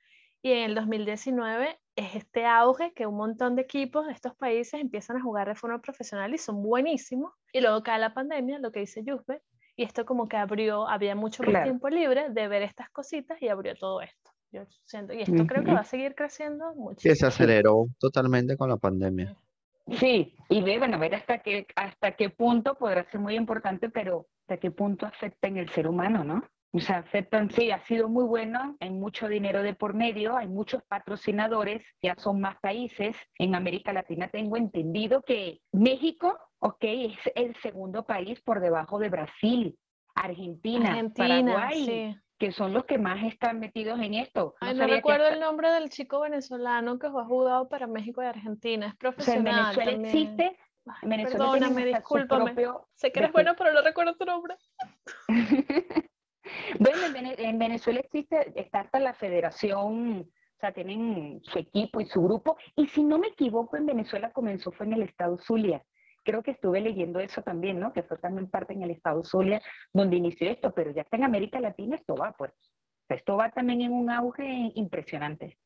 y 0.42 0.52
en 0.52 0.70
el 0.70 0.74
2019 0.74 1.78
es 1.94 2.16
este 2.16 2.44
auge 2.46 2.92
que 2.94 3.07
un 3.07 3.16
montón 3.16 3.55
de 3.55 3.62
equipos 3.62 4.07
de 4.07 4.12
estos 4.12 4.35
países 4.35 4.81
empiezan 4.81 5.16
a 5.16 5.22
jugar 5.22 5.48
de 5.48 5.55
forma 5.55 5.81
profesional 5.81 6.35
y 6.35 6.38
son 6.38 6.62
buenísimos. 6.62 7.33
Y 7.52 7.61
luego 7.61 7.83
cae 7.83 8.00
la 8.00 8.12
pandemia, 8.12 8.59
lo 8.59 8.72
que 8.72 8.81
dice 8.81 9.05
Yusbe, 9.05 9.40
y 9.76 9.85
esto 9.85 10.05
como 10.05 10.28
que 10.28 10.37
abrió, 10.37 10.88
había 10.88 11.14
mucho 11.14 11.42
más 11.44 11.62
tiempo 11.62 11.88
libre 11.88 12.31
de 12.31 12.48
ver 12.48 12.62
estas 12.62 12.90
cositas 12.90 13.40
y 13.40 13.48
abrió 13.48 13.74
todo 13.76 14.00
esto. 14.00 14.31
Yo 14.50 14.64
siento, 14.85 15.14
y 15.14 15.22
esto 15.22 15.46
creo 15.46 15.64
que 15.64 15.72
va 15.72 15.81
a 15.81 15.85
seguir 15.85 16.14
creciendo 16.14 16.74
mucho. 16.74 17.00
Que 17.00 17.14
se 17.14 17.24
aceleró 17.24 17.87
totalmente 17.98 18.57
con 18.57 18.68
la 18.68 18.76
pandemia. 18.76 19.35
Sí, 19.92 20.35
y 20.48 20.62
ve, 20.62 20.78
bueno, 20.78 20.98
ver 20.98 21.14
hasta 21.14 21.38
qué, 21.38 21.66
hasta 21.74 22.12
qué 22.12 22.31
punto 22.31 22.74
podrá 22.74 23.05
ser 23.11 23.20
muy 23.20 23.35
importante, 23.35 23.88
pero 23.88 24.26
hasta 24.42 24.59
qué 24.59 24.70
punto 24.70 25.07
afecta 25.07 25.48
en 25.48 25.57
el 25.57 25.70
ser 25.70 25.88
humano, 25.88 26.22
¿no? 26.22 26.44
O 26.74 26.80
sea, 26.80 26.98
afectan, 26.98 27.50
sí, 27.50 27.70
ha 27.70 27.85
sido 27.85 28.08
muy 28.08 28.24
bueno, 28.24 28.76
hay 28.80 28.90
mucho 28.90 29.28
dinero 29.28 29.62
de 29.62 29.74
por 29.74 29.92
medio, 29.92 30.37
hay 30.38 30.48
muchos 30.48 30.82
patrocinadores, 30.85 31.85
ya 32.00 32.14
son 32.16 32.40
más 32.40 32.58
países. 32.61 33.14
En 33.38 33.54
América 33.54 33.92
Latina 33.92 34.28
tengo 34.28 34.56
entendido 34.56 35.22
que 35.22 35.61
México, 35.72 36.38
ok, 36.61 36.82
es 36.82 37.18
el 37.35 37.54
segundo 37.56 38.06
país 38.06 38.40
por 38.40 38.61
debajo 38.61 38.98
de 38.98 39.11
Brasil, 39.11 39.78
Argentina, 40.14 40.96
Paraguay. 41.14 42.16
que 42.38 42.52
son 42.52 42.72
los 42.72 42.87
que 42.87 42.96
más 42.96 43.22
están 43.22 43.61
metidos 43.61 44.00
en 44.00 44.14
esto. 44.14 44.54
No, 44.62 44.68
Ay, 44.68 44.74
no 44.74 44.87
recuerdo 44.87 45.26
el 45.28 45.40
nombre 45.40 45.70
del 45.70 45.90
chico 45.90 46.20
venezolano 46.20 46.98
que 46.98 47.06
ha 47.06 47.11
jugado 47.11 47.68
para 47.68 47.87
México 47.87 48.22
y 48.22 48.26
Argentina, 48.26 48.87
es 48.87 48.96
profesional. 48.96 49.72
O 49.72 49.74
sea, 49.74 49.85
en 49.85 50.02
Venezuela 50.02 50.08
existe, 50.08 50.58
Venezuela 51.02 51.52
Perdóname, 51.52 51.85
discúlpame. 51.85 52.54
Sé 52.94 53.12
que 53.12 53.18
eres 53.20 53.32
bueno, 53.32 53.52
pero 53.58 53.74
no 53.74 53.82
recuerdo 53.82 54.16
tu 54.16 54.24
nombre. 54.24 54.56
Bueno, 56.79 56.99
en 57.17 57.59
Venezuela 57.59 58.01
existe, 58.01 58.53
está 58.55 58.81
hasta 58.81 58.99
la 58.99 59.15
federación, 59.15 60.21
o 60.21 60.61
sea, 60.61 60.73
tienen 60.73 61.41
su 61.43 61.59
equipo 61.59 62.01
y 62.01 62.07
su 62.07 62.23
grupo, 62.23 62.57
y 62.77 62.87
si 62.87 63.03
no 63.03 63.19
me 63.19 63.29
equivoco, 63.29 63.77
en 63.77 63.87
Venezuela 63.87 64.33
comenzó 64.33 64.71
fue 64.73 64.87
en 64.87 64.95
el 64.95 65.03
estado 65.03 65.38
Zulia. 65.38 65.85
Creo 66.25 66.43
que 66.43 66.53
estuve 66.53 66.81
leyendo 66.81 67.19
eso 67.19 67.43
también, 67.43 67.81
¿no? 67.81 67.93
Que 67.93 68.05
fue 68.05 68.17
también 68.19 68.49
parte 68.49 68.73
en 68.73 68.83
el 68.83 68.93
estado 68.93 69.25
Zulia 69.25 69.61
donde 69.93 70.17
inició 70.17 70.49
esto, 70.51 70.73
pero 70.73 70.93
ya 70.93 71.03
está 71.03 71.17
en 71.17 71.25
América 71.25 71.59
Latina, 71.59 71.97
esto 71.97 72.15
va, 72.15 72.33
pues. 72.33 72.53
Esto 73.09 73.37
va 73.37 73.51
también 73.51 73.83
en 73.83 73.93
un 73.93 74.09
auge 74.09 74.71
impresionante. 74.75 75.59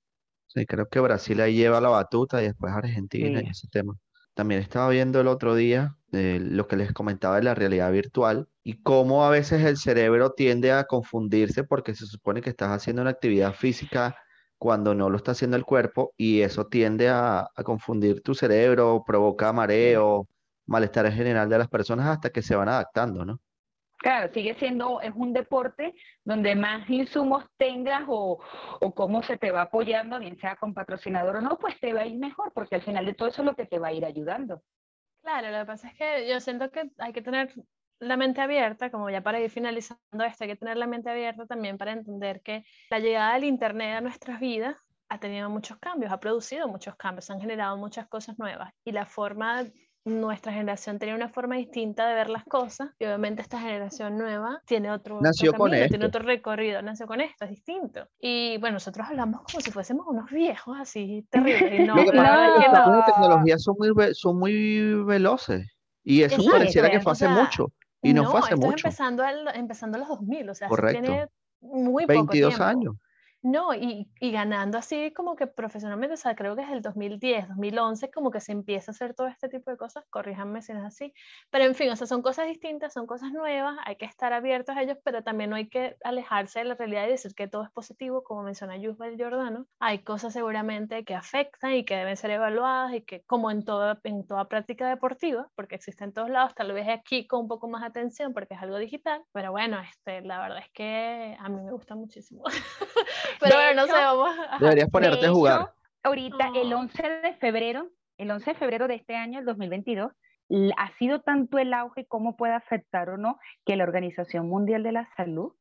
Sí, 0.48 0.64
creo 0.64 0.88
que 0.88 1.00
Brasil 1.00 1.40
ahí 1.40 1.56
lleva 1.56 1.80
la 1.80 1.90
batuta 1.90 2.42
y 2.42 2.46
después 2.46 2.72
Argentina 2.72 3.42
y 3.42 3.48
ese 3.48 3.68
tema. 3.68 3.94
También 4.36 4.60
estaba 4.60 4.90
viendo 4.90 5.20
el 5.20 5.28
otro 5.28 5.54
día 5.56 5.96
eh, 6.12 6.38
lo 6.42 6.68
que 6.68 6.76
les 6.76 6.92
comentaba 6.92 7.36
de 7.36 7.42
la 7.44 7.54
realidad 7.54 7.90
virtual 7.92 8.48
y 8.62 8.82
cómo 8.82 9.24
a 9.24 9.30
veces 9.30 9.64
el 9.64 9.78
cerebro 9.78 10.32
tiende 10.32 10.72
a 10.72 10.84
confundirse 10.84 11.64
porque 11.64 11.94
se 11.94 12.06
supone 12.06 12.42
que 12.42 12.50
estás 12.50 12.70
haciendo 12.70 13.02
una 13.02 13.12
actividad 13.12 13.54
física 13.54 14.16
cuando 14.58 14.94
no 14.94 15.10
lo 15.10 15.16
está 15.16 15.32
haciendo 15.32 15.56
el 15.56 15.64
cuerpo 15.64 16.12
y 16.18 16.42
eso 16.42 16.66
tiende 16.66 17.08
a, 17.08 17.48
a 17.54 17.62
confundir 17.64 18.22
tu 18.22 18.34
cerebro, 18.34 19.02
provoca 19.06 19.52
mareo, 19.52 20.28
malestar 20.66 21.06
en 21.06 21.12
general 21.12 21.48
de 21.48 21.58
las 21.58 21.68
personas 21.68 22.06
hasta 22.08 22.30
que 22.30 22.42
se 22.42 22.56
van 22.56 22.68
adaptando, 22.68 23.24
¿no? 23.24 23.40
Claro, 23.98 24.32
sigue 24.32 24.54
siendo, 24.58 25.00
es 25.00 25.12
un 25.14 25.32
deporte 25.32 25.94
donde 26.24 26.54
más 26.54 26.88
insumos 26.90 27.44
tengas 27.56 28.04
o, 28.06 28.42
o 28.80 28.94
cómo 28.94 29.22
se 29.22 29.38
te 29.38 29.50
va 29.50 29.62
apoyando, 29.62 30.18
bien 30.18 30.38
sea 30.38 30.56
con 30.56 30.74
patrocinador 30.74 31.36
o 31.36 31.40
no, 31.40 31.58
pues 31.58 31.78
te 31.80 31.92
va 31.92 32.02
a 32.02 32.06
ir 32.06 32.18
mejor, 32.18 32.52
porque 32.52 32.76
al 32.76 32.82
final 32.82 33.06
de 33.06 33.14
todo 33.14 33.28
eso 33.28 33.42
es 33.42 33.46
lo 33.46 33.56
que 33.56 33.66
te 33.66 33.78
va 33.78 33.88
a 33.88 33.92
ir 33.92 34.04
ayudando. 34.04 34.62
Claro, 35.22 35.50
lo 35.50 35.58
que 35.58 35.64
pasa 35.64 35.88
es 35.88 35.94
que 35.94 36.28
yo 36.28 36.38
siento 36.40 36.70
que 36.70 36.90
hay 36.98 37.12
que 37.12 37.22
tener 37.22 37.52
la 37.98 38.16
mente 38.16 38.40
abierta, 38.40 38.90
como 38.90 39.10
ya 39.10 39.22
para 39.22 39.40
ir 39.40 39.50
finalizando 39.50 40.24
esto, 40.24 40.44
hay 40.44 40.50
que 40.50 40.56
tener 40.56 40.76
la 40.76 40.86
mente 40.86 41.10
abierta 41.10 41.46
también 41.46 41.78
para 41.78 41.92
entender 41.92 42.42
que 42.42 42.64
la 42.90 42.98
llegada 42.98 43.34
del 43.34 43.44
Internet 43.44 43.96
a 43.96 44.00
nuestras 44.02 44.38
vidas 44.38 44.76
ha 45.08 45.18
tenido 45.18 45.48
muchos 45.48 45.78
cambios, 45.78 46.12
ha 46.12 46.20
producido 46.20 46.68
muchos 46.68 46.96
cambios, 46.96 47.30
han 47.30 47.40
generado 47.40 47.76
muchas 47.76 48.06
cosas 48.08 48.38
nuevas 48.38 48.72
y 48.84 48.92
la 48.92 49.06
forma 49.06 49.64
nuestra 50.06 50.52
generación 50.52 50.98
tenía 51.00 51.16
una 51.16 51.28
forma 51.28 51.56
distinta 51.56 52.06
de 52.08 52.14
ver 52.14 52.30
las 52.30 52.44
cosas 52.44 52.90
y 52.98 53.04
obviamente 53.04 53.42
esta 53.42 53.60
generación 53.60 54.16
nueva 54.16 54.62
tiene 54.64 54.90
otro, 54.92 55.20
nació 55.20 55.52
con 55.52 55.74
esto. 55.74 55.88
tiene 55.90 56.06
otro 56.06 56.22
recorrido, 56.22 56.80
nació 56.80 57.06
con 57.08 57.20
esto, 57.20 57.44
es 57.44 57.50
distinto. 57.50 58.08
Y 58.20 58.56
bueno, 58.58 58.74
nosotros 58.74 59.06
hablamos 59.08 59.42
como 59.42 59.60
si 59.60 59.72
fuésemos 59.72 60.06
unos 60.06 60.30
viejos 60.30 60.76
así 60.80 61.26
terribles. 61.28 61.80
Y 61.80 61.84
no, 61.86 61.96
Lo 61.96 62.04
que 62.04 62.12
pasa 62.16 62.22
la 62.22 62.28
es 62.28 62.40
verdad 62.40 62.54
que 62.54 62.60
que 62.66 62.68
las 62.70 62.80
no. 62.84 62.86
nuevas 62.86 63.04
tecnologías 63.06 63.62
son 63.62 63.74
muy, 63.78 64.14
son 64.14 64.38
muy 64.38 64.94
veloces 65.04 65.66
y 66.04 66.22
eso 66.22 66.36
Exacto, 66.36 66.52
pareciera 66.52 66.88
que 66.90 67.00
fue 67.00 67.10
o 67.10 67.12
hace 67.12 67.26
sea, 67.26 67.34
mucho 67.34 67.72
y 68.00 68.14
no, 68.14 68.30
fue 68.30 68.38
hace 68.38 68.54
mucho, 68.54 68.86
empezando, 68.86 69.24
al- 69.24 69.56
empezando 69.56 69.98
los 69.98 70.06
2000, 70.06 70.48
o 70.50 70.54
sea, 70.54 70.68
Correcto. 70.68 71.00
tiene 71.02 71.26
muy 71.60 72.06
poco 72.06 72.26
22 72.26 72.50
tiempo. 72.54 72.64
años. 72.64 72.94
No, 73.48 73.72
y, 73.74 74.10
y 74.18 74.32
ganando 74.32 74.76
así 74.76 75.12
como 75.12 75.36
que 75.36 75.46
profesionalmente, 75.46 76.14
o 76.14 76.16
sea, 76.16 76.34
creo 76.34 76.56
que 76.56 76.62
es 76.62 76.68
el 76.70 76.82
2010, 76.82 77.46
2011, 77.46 78.10
como 78.10 78.32
que 78.32 78.40
se 78.40 78.50
empieza 78.50 78.90
a 78.90 78.92
hacer 78.92 79.14
todo 79.14 79.28
este 79.28 79.48
tipo 79.48 79.70
de 79.70 79.76
cosas, 79.76 80.04
corríjanme 80.10 80.62
si 80.62 80.72
no 80.72 80.80
es 80.80 80.86
así, 80.86 81.12
pero 81.48 81.64
en 81.64 81.76
fin, 81.76 81.88
o 81.90 81.94
sea, 81.94 82.08
son 82.08 82.22
cosas 82.22 82.48
distintas, 82.48 82.92
son 82.92 83.06
cosas 83.06 83.30
nuevas, 83.30 83.76
hay 83.84 83.94
que 83.94 84.04
estar 84.04 84.32
abiertos 84.32 84.76
a 84.76 84.82
ellos, 84.82 84.98
pero 85.04 85.22
también 85.22 85.50
no 85.50 85.54
hay 85.54 85.68
que 85.68 85.96
alejarse 86.02 86.58
de 86.58 86.64
la 86.64 86.74
realidad 86.74 87.06
y 87.06 87.10
decir 87.10 87.36
que 87.36 87.46
todo 87.46 87.62
es 87.62 87.70
positivo, 87.70 88.24
como 88.24 88.42
menciona 88.42 88.76
Yusbel 88.78 89.16
Giordano, 89.16 89.66
hay 89.78 90.00
cosas 90.02 90.32
seguramente 90.32 91.04
que 91.04 91.14
afectan 91.14 91.72
y 91.74 91.84
que 91.84 91.94
deben 91.94 92.16
ser 92.16 92.32
evaluadas 92.32 92.94
y 92.94 93.02
que 93.02 93.22
como 93.26 93.52
en 93.52 93.64
toda, 93.64 94.00
en 94.02 94.26
toda 94.26 94.48
práctica 94.48 94.88
deportiva, 94.88 95.46
porque 95.54 95.76
existe 95.76 96.02
en 96.02 96.12
todos 96.12 96.30
lados, 96.30 96.52
tal 96.56 96.72
vez 96.72 96.88
aquí 96.88 97.28
con 97.28 97.42
un 97.42 97.48
poco 97.48 97.68
más 97.68 97.84
atención 97.84 98.34
porque 98.34 98.54
es 98.54 98.60
algo 98.60 98.76
digital, 98.78 99.22
pero 99.30 99.52
bueno, 99.52 99.78
este, 99.78 100.22
la 100.22 100.40
verdad 100.40 100.58
es 100.58 100.70
que 100.72 101.36
a 101.38 101.48
mí 101.48 101.62
me 101.62 101.70
gusta 101.70 101.94
muchísimo. 101.94 102.42
Pero 103.40 103.54
bueno, 103.56 103.82
no 103.82 103.86
sé, 103.86 103.92
vamos 103.92 104.30
a... 104.50 104.58
Deberías 104.58 104.90
ponerte 104.90 105.20
De 105.20 105.26
a 105.26 105.30
jugar. 105.30 105.60
hecho, 105.60 105.72
ahorita, 106.04 106.50
el 106.54 106.70
No. 106.70 106.78
11 106.80 107.02
de 107.22 107.34
febrero, 107.34 107.88
el 108.18 108.30
11 108.30 108.50
de 108.52 108.56
febrero 108.58 108.88
de 108.88 108.94
este 108.94 109.16
año, 109.16 109.38
el 109.38 109.44
2022, 109.44 110.12
l- 110.48 110.72
ha 110.76 110.96
sido 110.98 111.20
tanto 111.20 111.58
el 111.58 111.72
auge 111.74 112.06
cómo 112.06 112.36
puede 112.36 112.54
afectar 112.54 113.10
o 113.10 113.16
no 113.16 113.38
que 113.64 113.76
la 113.76 113.84
Organización 113.84 114.48
Mundial 114.48 114.82
de 114.82 114.92
la 114.92 115.08
Salud 115.16 115.52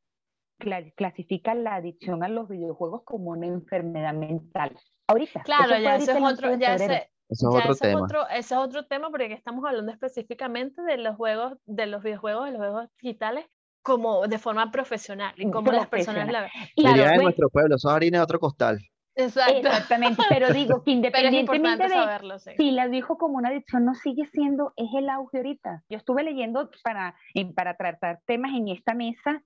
cla- 0.60 0.94
clasifica 0.96 1.54
la 1.56 1.76
adicción 1.76 2.24
a 2.24 2.30
los 2.30 2.48
videojuegos 2.48 3.04
como 3.04 3.32
una 3.32 3.48
enfermedad 3.48 4.14
mental. 4.14 4.78
Ahorita. 5.08 5.42
Claro, 5.44 5.74
eso 5.74 5.82
ya 5.84 5.92
ahorita 5.94 5.96
ese 6.04 6.12
es 6.12 6.18
el 6.18 6.24
11 6.24 6.34
otro, 6.46 6.56
ya 6.60 6.76
ese, 6.76 6.86
Eso 6.86 7.10
es 7.30 7.40
ya 7.42 7.48
otro 7.60 7.60
ese 7.60 7.72
es 7.72 7.80
tema. 7.80 8.02
otro, 8.04 8.28
ese 8.30 8.38
es 8.40 8.52
otro 8.54 8.86
tema 8.88 9.10
porque 9.10 9.26
aquí 9.26 9.34
estamos 9.34 9.66
hablando 9.66 9.92
específicamente 9.92 10.82
de 10.82 10.98
los 10.98 11.16
juegos, 11.16 11.58
de 11.66 11.86
los 11.88 12.02
videojuegos, 12.04 12.46
de 12.46 12.52
los 12.52 12.60
juegos 12.60 12.90
digitales, 13.02 13.46
como 13.86 14.28
de 14.28 14.40
forma 14.40 14.72
profesional 14.72 15.32
y 15.38 15.48
cómo 15.52 15.72
las 15.72 15.88
personas 15.88 16.28
la 16.32 16.42
ven. 16.42 16.52
Y 16.76 16.82
Claro, 16.82 16.96
Diría 16.96 17.10
en 17.10 17.16
bueno, 17.18 17.24
nuestro 17.26 17.50
pueblo, 17.52 17.76
es 17.76 17.86
harina 17.86 18.18
de 18.18 18.24
otro 18.24 18.40
costal. 18.40 18.80
Exacto. 19.14 19.68
Exactamente, 19.68 20.24
pero 20.28 20.52
digo 20.52 20.84
que 20.84 20.92
Pero 21.12 21.28
es 21.30 21.34
independientemente 21.34 21.56
importante 21.56 21.84
de 21.84 21.90
saberlo, 21.90 22.40
sí. 22.40 22.52
si 22.58 22.72
la 22.72 22.88
dijo 22.88 23.20
como 23.20 23.38
una 23.38 23.50
adicción, 23.50 23.86
no 23.86 23.94
sigue 23.94 24.26
siendo, 24.26 24.74
es 24.76 24.90
el 24.98 25.08
auge 25.08 25.38
ahorita. 25.38 25.84
Yo 25.88 25.98
estuve 26.00 26.24
leyendo 26.24 26.68
para, 26.84 27.16
para 27.56 27.78
tratar 27.78 28.22
temas 28.26 28.54
en 28.56 28.70
esta 28.70 28.96
mesa, 28.96 29.44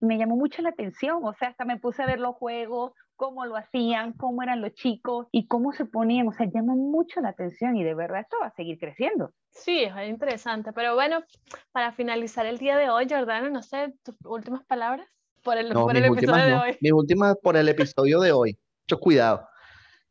me 0.00 0.16
llamó 0.16 0.36
mucho 0.36 0.62
la 0.62 0.70
atención, 0.70 1.20
o 1.22 1.34
sea, 1.34 1.48
hasta 1.48 1.66
me 1.66 1.76
puse 1.76 2.02
a 2.02 2.06
ver 2.06 2.18
los 2.18 2.34
juegos, 2.36 2.92
cómo 3.22 3.46
lo 3.46 3.56
hacían, 3.56 4.14
cómo 4.14 4.42
eran 4.42 4.60
los 4.60 4.74
chicos 4.74 5.28
y 5.30 5.46
cómo 5.46 5.72
se 5.72 5.84
ponían, 5.84 6.26
o 6.26 6.32
sea, 6.32 6.50
llama 6.52 6.74
mucho 6.74 7.20
la 7.20 7.28
atención 7.28 7.76
y 7.76 7.84
de 7.84 7.94
verdad 7.94 8.22
esto 8.22 8.36
va 8.42 8.48
a 8.48 8.54
seguir 8.56 8.80
creciendo. 8.80 9.32
Sí, 9.52 9.84
es 9.84 10.08
interesante. 10.08 10.72
Pero 10.72 10.94
bueno, 10.94 11.22
para 11.70 11.92
finalizar 11.92 12.46
el 12.46 12.58
día 12.58 12.76
de 12.76 12.90
hoy, 12.90 13.06
Jordano, 13.08 13.48
no 13.48 13.62
sé, 13.62 13.94
tus 14.02 14.16
últimas 14.24 14.64
palabras 14.64 15.06
por 15.44 15.56
el, 15.56 15.68
No, 15.68 15.84
por 15.84 15.96
el 15.96 16.10
últimas 16.10 16.36
episodio 16.40 16.56
no. 16.56 16.64
de 16.64 16.70
hoy. 16.70 16.78
Mis 16.80 16.92
últimas 16.92 17.36
por 17.40 17.56
el 17.56 17.68
episodio 17.68 18.18
de 18.18 18.32
hoy. 18.32 18.58
Mucho 18.88 18.98
cuidado. 18.98 19.46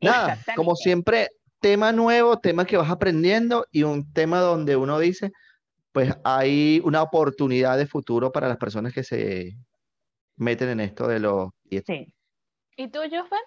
Nada, 0.00 0.38
como 0.56 0.74
siempre, 0.74 1.28
tema 1.60 1.92
nuevo, 1.92 2.38
tema 2.38 2.64
que 2.64 2.78
vas 2.78 2.90
aprendiendo 2.90 3.66
y 3.70 3.82
un 3.82 4.10
tema 4.14 4.40
donde 4.40 4.76
uno 4.76 4.98
dice, 4.98 5.32
pues 5.92 6.16
hay 6.24 6.80
una 6.82 7.02
oportunidad 7.02 7.76
de 7.76 7.86
futuro 7.86 8.32
para 8.32 8.48
las 8.48 8.56
personas 8.56 8.94
que 8.94 9.04
se 9.04 9.54
meten 10.36 10.70
en 10.70 10.80
esto 10.80 11.06
de 11.06 11.20
los... 11.20 11.50
Sí. 11.68 12.14
¿Y 12.82 12.88
tú, 12.88 12.98
Josben? 12.98 13.38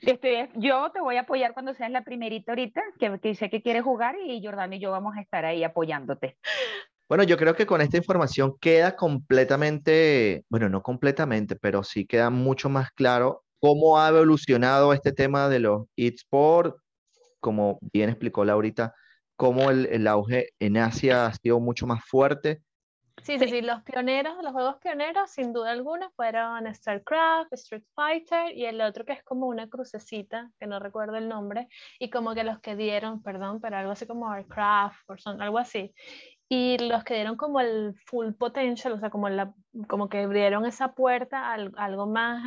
Estoy- 0.00 0.48
yo 0.56 0.90
te 0.90 1.00
voy 1.00 1.16
a 1.16 1.20
apoyar 1.20 1.54
cuando 1.54 1.74
seas 1.74 1.92
la 1.92 2.02
primerita 2.02 2.50
ahorita, 2.50 2.82
que, 2.98 3.20
que 3.20 3.36
sé 3.36 3.48
que 3.48 3.62
quieres 3.62 3.84
jugar 3.84 4.16
y 4.18 4.44
Jordano 4.44 4.74
y 4.74 4.80
yo 4.80 4.90
vamos 4.90 5.16
a 5.16 5.20
estar 5.20 5.44
ahí 5.44 5.62
apoyándote. 5.62 6.36
Bueno, 7.08 7.22
yo 7.22 7.36
creo 7.36 7.54
que 7.54 7.66
con 7.66 7.80
esta 7.80 7.98
información 7.98 8.56
queda 8.60 8.96
completamente, 8.96 10.44
bueno, 10.48 10.68
no 10.68 10.82
completamente, 10.82 11.54
pero 11.54 11.84
sí 11.84 12.04
queda 12.04 12.30
mucho 12.30 12.68
más 12.68 12.90
claro 12.90 13.44
cómo 13.60 14.00
ha 14.00 14.08
evolucionado 14.08 14.92
este 14.92 15.12
tema 15.12 15.48
de 15.48 15.60
los 15.60 15.86
eSports, 15.94 16.76
como 17.38 17.78
bien 17.92 18.08
explicó 18.08 18.44
Laurita, 18.44 18.92
cómo 19.36 19.70
el, 19.70 19.86
el 19.86 20.08
auge 20.08 20.48
en 20.58 20.78
Asia 20.78 21.26
ha 21.26 21.34
sido 21.34 21.60
mucho 21.60 21.86
más 21.86 22.04
fuerte. 22.04 22.62
Sí, 23.24 23.38
sí, 23.38 23.48
sí, 23.48 23.62
los 23.62 23.82
pioneros, 23.84 24.36
los 24.42 24.52
juegos 24.52 24.76
pioneros, 24.82 25.30
sin 25.30 25.54
duda 25.54 25.70
alguna, 25.70 26.10
fueron 26.10 26.72
StarCraft, 26.74 27.50
Street 27.54 27.84
Fighter 27.94 28.54
y 28.54 28.66
el 28.66 28.82
otro 28.82 29.06
que 29.06 29.14
es 29.14 29.24
como 29.24 29.46
una 29.46 29.66
crucecita, 29.70 30.50
que 30.60 30.66
no 30.66 30.78
recuerdo 30.78 31.16
el 31.16 31.26
nombre, 31.26 31.68
y 31.98 32.10
como 32.10 32.34
que 32.34 32.44
los 32.44 32.60
que 32.60 32.76
dieron, 32.76 33.22
perdón, 33.22 33.62
pero 33.62 33.78
algo 33.78 33.92
así 33.92 34.06
como 34.06 34.26
Warcraft, 34.28 35.08
o 35.08 35.16
son- 35.16 35.40
algo 35.40 35.58
así. 35.58 35.94
Y 36.50 36.76
los 36.78 37.02
que 37.04 37.14
dieron 37.14 37.36
como 37.36 37.60
el 37.60 37.94
full 38.06 38.34
potential, 38.34 38.92
o 38.92 38.98
sea, 39.00 39.08
como, 39.08 39.30
la, 39.30 39.54
como 39.88 40.10
que 40.10 40.18
abrieron 40.24 40.66
esa 40.66 40.92
puerta 40.94 41.48
a 41.48 41.54
al- 41.54 41.72
algo 41.78 42.06
más 42.06 42.44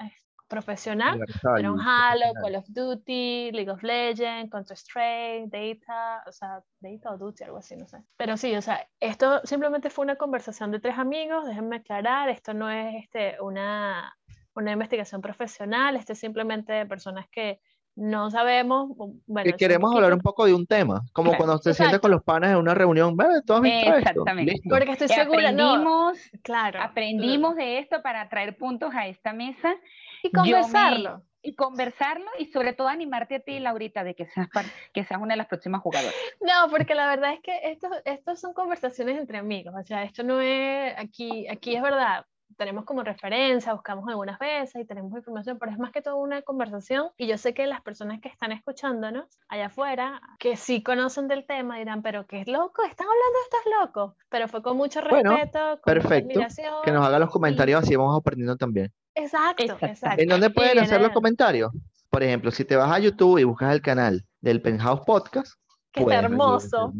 eh, 0.00 0.12
profesional, 0.50 1.14
Universal, 1.14 1.52
fueron 1.52 1.80
Halo. 1.80 2.34
Call 2.42 2.56
of 2.56 2.66
Duty, 2.68 3.52
League 3.52 3.70
of 3.70 3.82
Legends, 3.82 4.50
Counter-Strike, 4.50 5.48
Data, 5.48 6.22
o 6.26 6.32
sea, 6.32 6.60
Data 6.80 7.12
o 7.12 7.16
Duty, 7.16 7.44
algo 7.44 7.58
así, 7.58 7.76
no 7.76 7.86
sé. 7.86 8.02
Pero 8.16 8.36
sí, 8.36 8.54
o 8.54 8.60
sea, 8.60 8.86
esto 8.98 9.40
simplemente 9.44 9.88
fue 9.88 10.04
una 10.04 10.16
conversación 10.16 10.70
de 10.72 10.80
tres 10.80 10.98
amigos, 10.98 11.46
déjenme 11.46 11.76
aclarar, 11.76 12.28
esto 12.28 12.52
no 12.52 12.68
es 12.68 13.02
este, 13.04 13.40
una, 13.40 14.14
una 14.54 14.72
investigación 14.72 15.22
profesional, 15.22 15.96
esto 15.96 16.12
es 16.12 16.18
simplemente 16.18 16.72
de 16.72 16.84
personas 16.84 17.26
que 17.30 17.60
no 17.96 18.30
sabemos, 18.30 18.96
bueno, 19.26 19.44
que 19.44 19.50
un 19.50 19.56
queremos 19.58 19.94
hablar 19.94 20.12
un 20.14 20.20
poco 20.20 20.46
de 20.46 20.54
un 20.54 20.66
tema, 20.66 21.02
como 21.12 21.30
Claro, 21.30 21.44
cuando 21.44 21.58
te 21.58 21.74
sientas 21.74 21.86
exacto. 21.86 22.02
con 22.02 22.10
los 22.12 22.22
panas 22.22 22.50
en 22.52 22.56
una 22.56 22.72
reunión, 22.74 23.16
"Ve, 23.16 23.26
¿tú 23.44 23.52
has 23.52 23.60
visto 23.60 23.88
esto?". 23.88 23.98
Exactamente. 23.98 24.52
Listo. 24.52 24.68
Porque 24.70 24.92
estoy 24.92 25.08
segura, 25.08 25.52
no, 25.52 25.70
aprendimos, 25.70 26.18
claro. 26.42 26.80
aprendimos 26.80 27.56
de 27.56 27.78
esto 27.78 28.00
para 28.02 28.28
traer 28.28 28.56
puntos 28.56 28.94
a 28.94 29.06
esta 29.06 29.32
mesa 29.32 29.74
Y 30.22 30.28
me- 30.28 30.40
conversarlo. 30.40 31.22
y 31.42 31.54
conversarlo 31.54 32.26
y 32.38 32.46
sobre 32.46 32.74
todo 32.74 32.88
animarte 32.88 33.36
a 33.36 33.40
ti, 33.40 33.60
Laurita, 33.60 34.04
de 34.04 34.14
que 34.14 34.26
seas, 34.26 34.48
par- 34.50 34.66
que 34.92 35.04
seas 35.04 35.20
una 35.20 35.32
de 35.34 35.38
las 35.38 35.46
próximas 35.46 35.80
jugadoras. 35.80 36.14
No, 36.40 36.70
porque 36.70 36.94
la 36.94 37.08
verdad 37.08 37.32
es 37.32 37.40
que 37.40 37.58
esto, 37.70 37.88
estos 38.04 38.40
son 38.40 38.52
conversaciones 38.52 39.18
entre 39.18 39.38
amigos, 39.38 39.74
o 39.74 39.82
sea, 39.84 40.02
esto 40.04 40.22
no 40.22 40.40
es, 40.42 40.94
aquí, 40.98 41.48
aquí 41.48 41.74
es 41.76 41.82
verdad, 41.82 42.26
tenemos 42.58 42.84
como 42.84 43.02
referencia, 43.02 43.72
buscamos 43.72 44.06
algunas 44.08 44.38
veces 44.38 44.82
y 44.82 44.84
tenemos 44.84 45.12
información, 45.16 45.58
pero 45.58 45.72
es 45.72 45.78
más 45.78 45.92
que 45.92 46.02
todo 46.02 46.16
una 46.18 46.42
conversación 46.42 47.08
y 47.16 47.26
yo 47.26 47.38
sé 47.38 47.54
que 47.54 47.66
las 47.66 47.80
personas 47.80 48.20
que 48.20 48.28
están 48.28 48.52
escuchándonos 48.52 49.24
allá 49.48 49.66
afuera, 49.66 50.20
que 50.38 50.56
sí 50.56 50.82
conocen 50.82 51.26
del 51.26 51.46
tema, 51.46 51.78
dirán, 51.78 52.02
pero 52.02 52.26
qué 52.26 52.44
loco, 52.46 52.82
están 52.82 53.06
hablando 53.06 53.38
de 53.38 53.44
estos 53.44 53.72
locos, 53.80 54.14
pero 54.28 54.46
fue 54.48 54.62
con 54.62 54.76
mucho 54.76 55.00
Bueno, 55.08 55.30
respeto, 55.36 55.58
con 55.58 55.68
mucha 55.70 56.08
perfecto, 56.08 56.32
admiración. 56.32 56.74
Que 56.84 56.92
nos 56.92 57.06
hagan 57.06 57.20
los 57.20 57.30
comentarios, 57.30 57.82
así 57.82 57.96
vamos 57.96 58.18
aprendiendo 58.18 58.56
también. 58.58 58.92
Exacto, 59.14 59.62
Exacto. 59.62 59.86
exacto. 59.86 60.22
¿En 60.22 60.28
dónde 60.28 60.50
pueden 60.50 60.78
hacer 60.78 61.00
los 61.00 61.10
comentarios? 61.10 61.70
Por 62.08 62.22
ejemplo, 62.22 62.50
si 62.50 62.64
te 62.64 62.76
vas 62.76 62.90
a 62.90 62.98
YouTube 62.98 63.38
y 63.38 63.44
buscas 63.44 63.72
el 63.74 63.82
canal 63.82 64.24
del 64.40 64.60
Penthouse 64.62 65.00
Podcast, 65.06 65.54
Que 65.92 66.00
está 66.02 66.16
hermoso. 66.20 66.92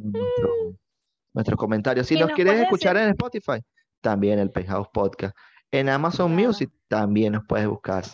nuestros 1.32 1.58
comentarios. 1.58 2.06
Si 2.06 2.14
nos 2.14 2.28
nos 2.28 2.34
quieres 2.36 2.60
escuchar 2.60 2.96
decir- 2.96 3.04
en 3.06 3.10
Spotify, 3.10 3.64
también 4.00 4.38
el 4.38 4.50
Penthouse 4.50 4.88
Podcast. 4.92 5.36
En 5.72 5.88
Amazon 5.88 6.32
Claro. 6.34 6.48
Music 6.48 6.70
también 6.88 7.32
nos 7.34 7.44
puedes 7.46 7.68
buscar. 7.68 8.04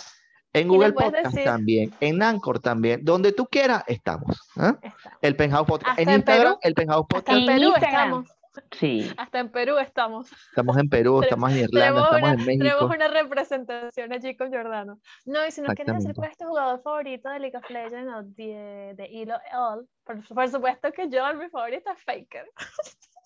En 0.53 0.69
Google 0.69 0.93
Podcast 0.93 1.37
también, 1.45 1.93
en 2.01 2.23
Anchor 2.23 2.61
también, 2.61 3.01
donde 3.05 3.33
tú 3.33 3.47
quieras, 3.47 3.85
estamos. 3.87 4.41
¿ah? 4.57 4.79
El 5.21 5.37
Penthouse 5.37 5.67
Podcast. 5.67 5.99
en 5.99 6.11
Instagram, 6.11 6.57
el 6.63 6.75
Penthouse 6.75 7.07
Podcast. 7.09 7.39
en 7.39 7.47
Perú 7.47 7.73
estamos. 7.77 8.29
Sí. 8.73 9.11
Hasta 9.17 9.41
en 9.41 9.51
Perú 9.51 9.79
estamos. 9.79 10.31
Estamos 10.51 10.77
en 10.79 10.89
Perú, 10.89 11.23
estamos 11.23 11.53
en 11.53 11.59
Irlanda, 11.59 12.05
estamos 12.05 12.31
en 12.31 12.47
México. 12.47 12.65
Tenemos 12.65 12.97
una 12.97 13.09
representación 13.09 14.13
allí 14.13 14.37
con 14.37 14.51
Jordano. 14.51 15.01
No, 15.25 15.47
y 15.47 15.51
si 15.51 15.61
nos 15.61 15.75
quieren 15.75 15.97
decir 15.97 16.15
cuál 16.15 16.31
es 16.31 16.37
tu 16.37 16.47
jugador 16.47 16.83
favorito 16.83 17.29
de 17.31 17.41
League 17.41 17.57
of 17.57 17.71
Legends 17.71 18.13
o 18.15 18.23
de, 18.23 18.95
de 18.97 19.39
All, 19.53 19.87
por, 20.05 20.27
por, 20.29 20.49
supuesto 20.49 20.93
que 20.93 21.09
yo, 21.09 21.23
mi 21.35 21.49
favorito 21.49 21.91
es 21.91 22.03
Faker. 22.03 22.51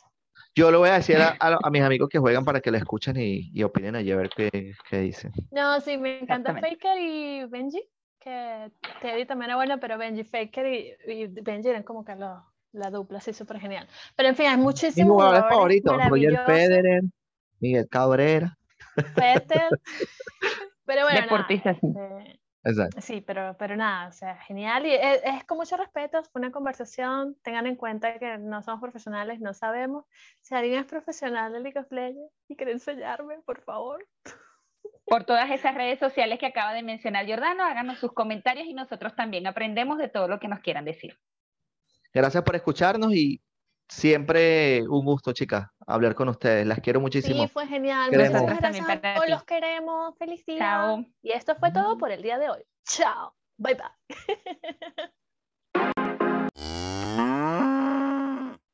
Yo 0.55 0.71
lo 0.71 0.81
voy 0.81 0.89
a 0.89 0.95
decir 0.95 1.17
a, 1.17 1.37
a, 1.39 1.71
mis 1.71 1.83
amigos 1.83 2.09
que 2.09 2.19
juegan 2.19 2.45
para 2.45 2.61
que 2.61 2.73
lo 2.73 2.77
escuchen 2.77 3.17
y, 3.17 3.51
y 3.55 3.63
opinen 3.63 3.95
allí 3.95 4.11
a 4.11 4.17
ver 4.17 4.31
qué, 4.31 4.75
qué, 4.89 4.99
dicen. 4.99 5.33
No, 5.53 5.81
sí, 5.81 5.97
me 5.97 6.21
encanta 6.21 6.55
Faker 6.55 6.99
y 6.99 7.45
Benji, 7.45 7.81
que 8.19 8.73
Teddy 9.01 9.27
también 9.27 9.51
era 9.51 9.57
bueno, 9.57 9.79
pero 9.79 9.97
Benji, 9.97 10.25
Faker 10.25 10.67
y, 10.67 10.97
y 11.07 11.27
Benji 11.29 11.69
eran 11.69 11.85
como 11.85 12.05
que 12.05 12.17
los 12.17 12.43
la 12.73 12.91
dupla, 12.91 13.21
sí, 13.21 13.33
súper 13.33 13.61
genial. 13.61 13.89
Pero 14.17 14.29
en 14.29 14.37
fin, 14.37 14.47
hay 14.47 14.57
muchísimos 14.57 15.13
jugadores 15.13 15.45
favoritos, 15.49 16.09
Roger 16.09 16.39
Federer, 16.47 17.03
Miguel 17.59 17.89
Cabrera. 17.89 18.57
Federer. 19.15 19.69
pero 20.85 21.03
bueno, 21.05 21.21
Deportistas, 21.21 21.77
sí. 21.81 21.87
Eh, 21.87 22.41
Exacto. 22.63 23.01
Sí, 23.01 23.23
pero, 23.23 23.57
pero 23.59 23.77
nada, 23.77 24.09
o 24.09 24.13
sea, 24.13 24.37
genial. 24.37 24.85
Y 24.87 24.93
es, 24.93 25.45
con 25.45 25.57
mucho 25.59 25.77
respeto, 25.77 26.23
fue 26.25 26.41
una 26.41 26.53
conversación. 26.53 27.37
Tengan 27.43 27.67
en 27.67 27.77
cuenta 27.77 28.19
que 28.19 28.39
no 28.39 28.63
somos 28.63 28.81
profesionales, 28.81 29.41
no 29.41 29.55
sabemos. 29.55 30.05
Si 30.41 30.55
alguien 30.55 30.81
es 30.81 30.87
profesional 30.87 31.53
de 31.53 31.61
League 31.61 31.79
of 31.79 31.91
Legends 31.91 32.33
y 32.49 32.57
quiere 32.57 32.73
enseñarme, 32.73 33.39
por 33.47 33.63
favor. 33.63 34.07
Por 35.05 35.25
todas 35.25 35.51
esas 35.51 35.75
redes 35.75 35.99
sociales 35.99 36.39
que 36.39 36.47
acaba 36.47 36.75
de 36.75 36.83
mencionar 36.83 37.27
Jordano, 37.27 37.65
háganos 37.65 37.99
sus 37.99 38.13
comentarios 38.13 38.67
y 38.67 38.75
nosotros 38.75 39.17
también 39.17 39.47
aprendemos 39.47 39.99
de 39.99 40.09
todo 40.09 40.29
lo 40.29 40.39
que 40.39 40.49
nos 40.49 40.61
quieran 40.61 40.85
decir. 40.85 41.19
Gracias 42.13 42.43
por 42.43 42.57
escucharnos 42.57 43.15
y 43.15 43.41
siempre 43.89 44.83
un 44.89 45.05
gusto, 45.05 45.33
chicas, 45.33 45.69
hablar 45.87 46.15
con 46.15 46.29
ustedes. 46.29 46.67
Las 46.67 46.81
quiero 46.81 47.01
muchísimo. 47.01 47.43
Sí, 47.45 47.49
fue 47.49 47.67
genial. 47.67 48.11
Nosotros 48.13 48.59
también 48.61 48.85
todos 48.85 49.29
los 49.29 49.45
queremos. 49.45 50.15
Chao. 50.59 51.05
Y 51.23 51.33
esto 51.33 51.55
fue 51.57 51.73
todo 51.73 51.99
por 51.99 52.11
el 52.11 52.23
día 52.23 52.39
de 52.39 52.51
hoy. 52.51 52.63
Chao. 52.85 53.35
Bye 53.59 53.75
bye. 53.75 54.09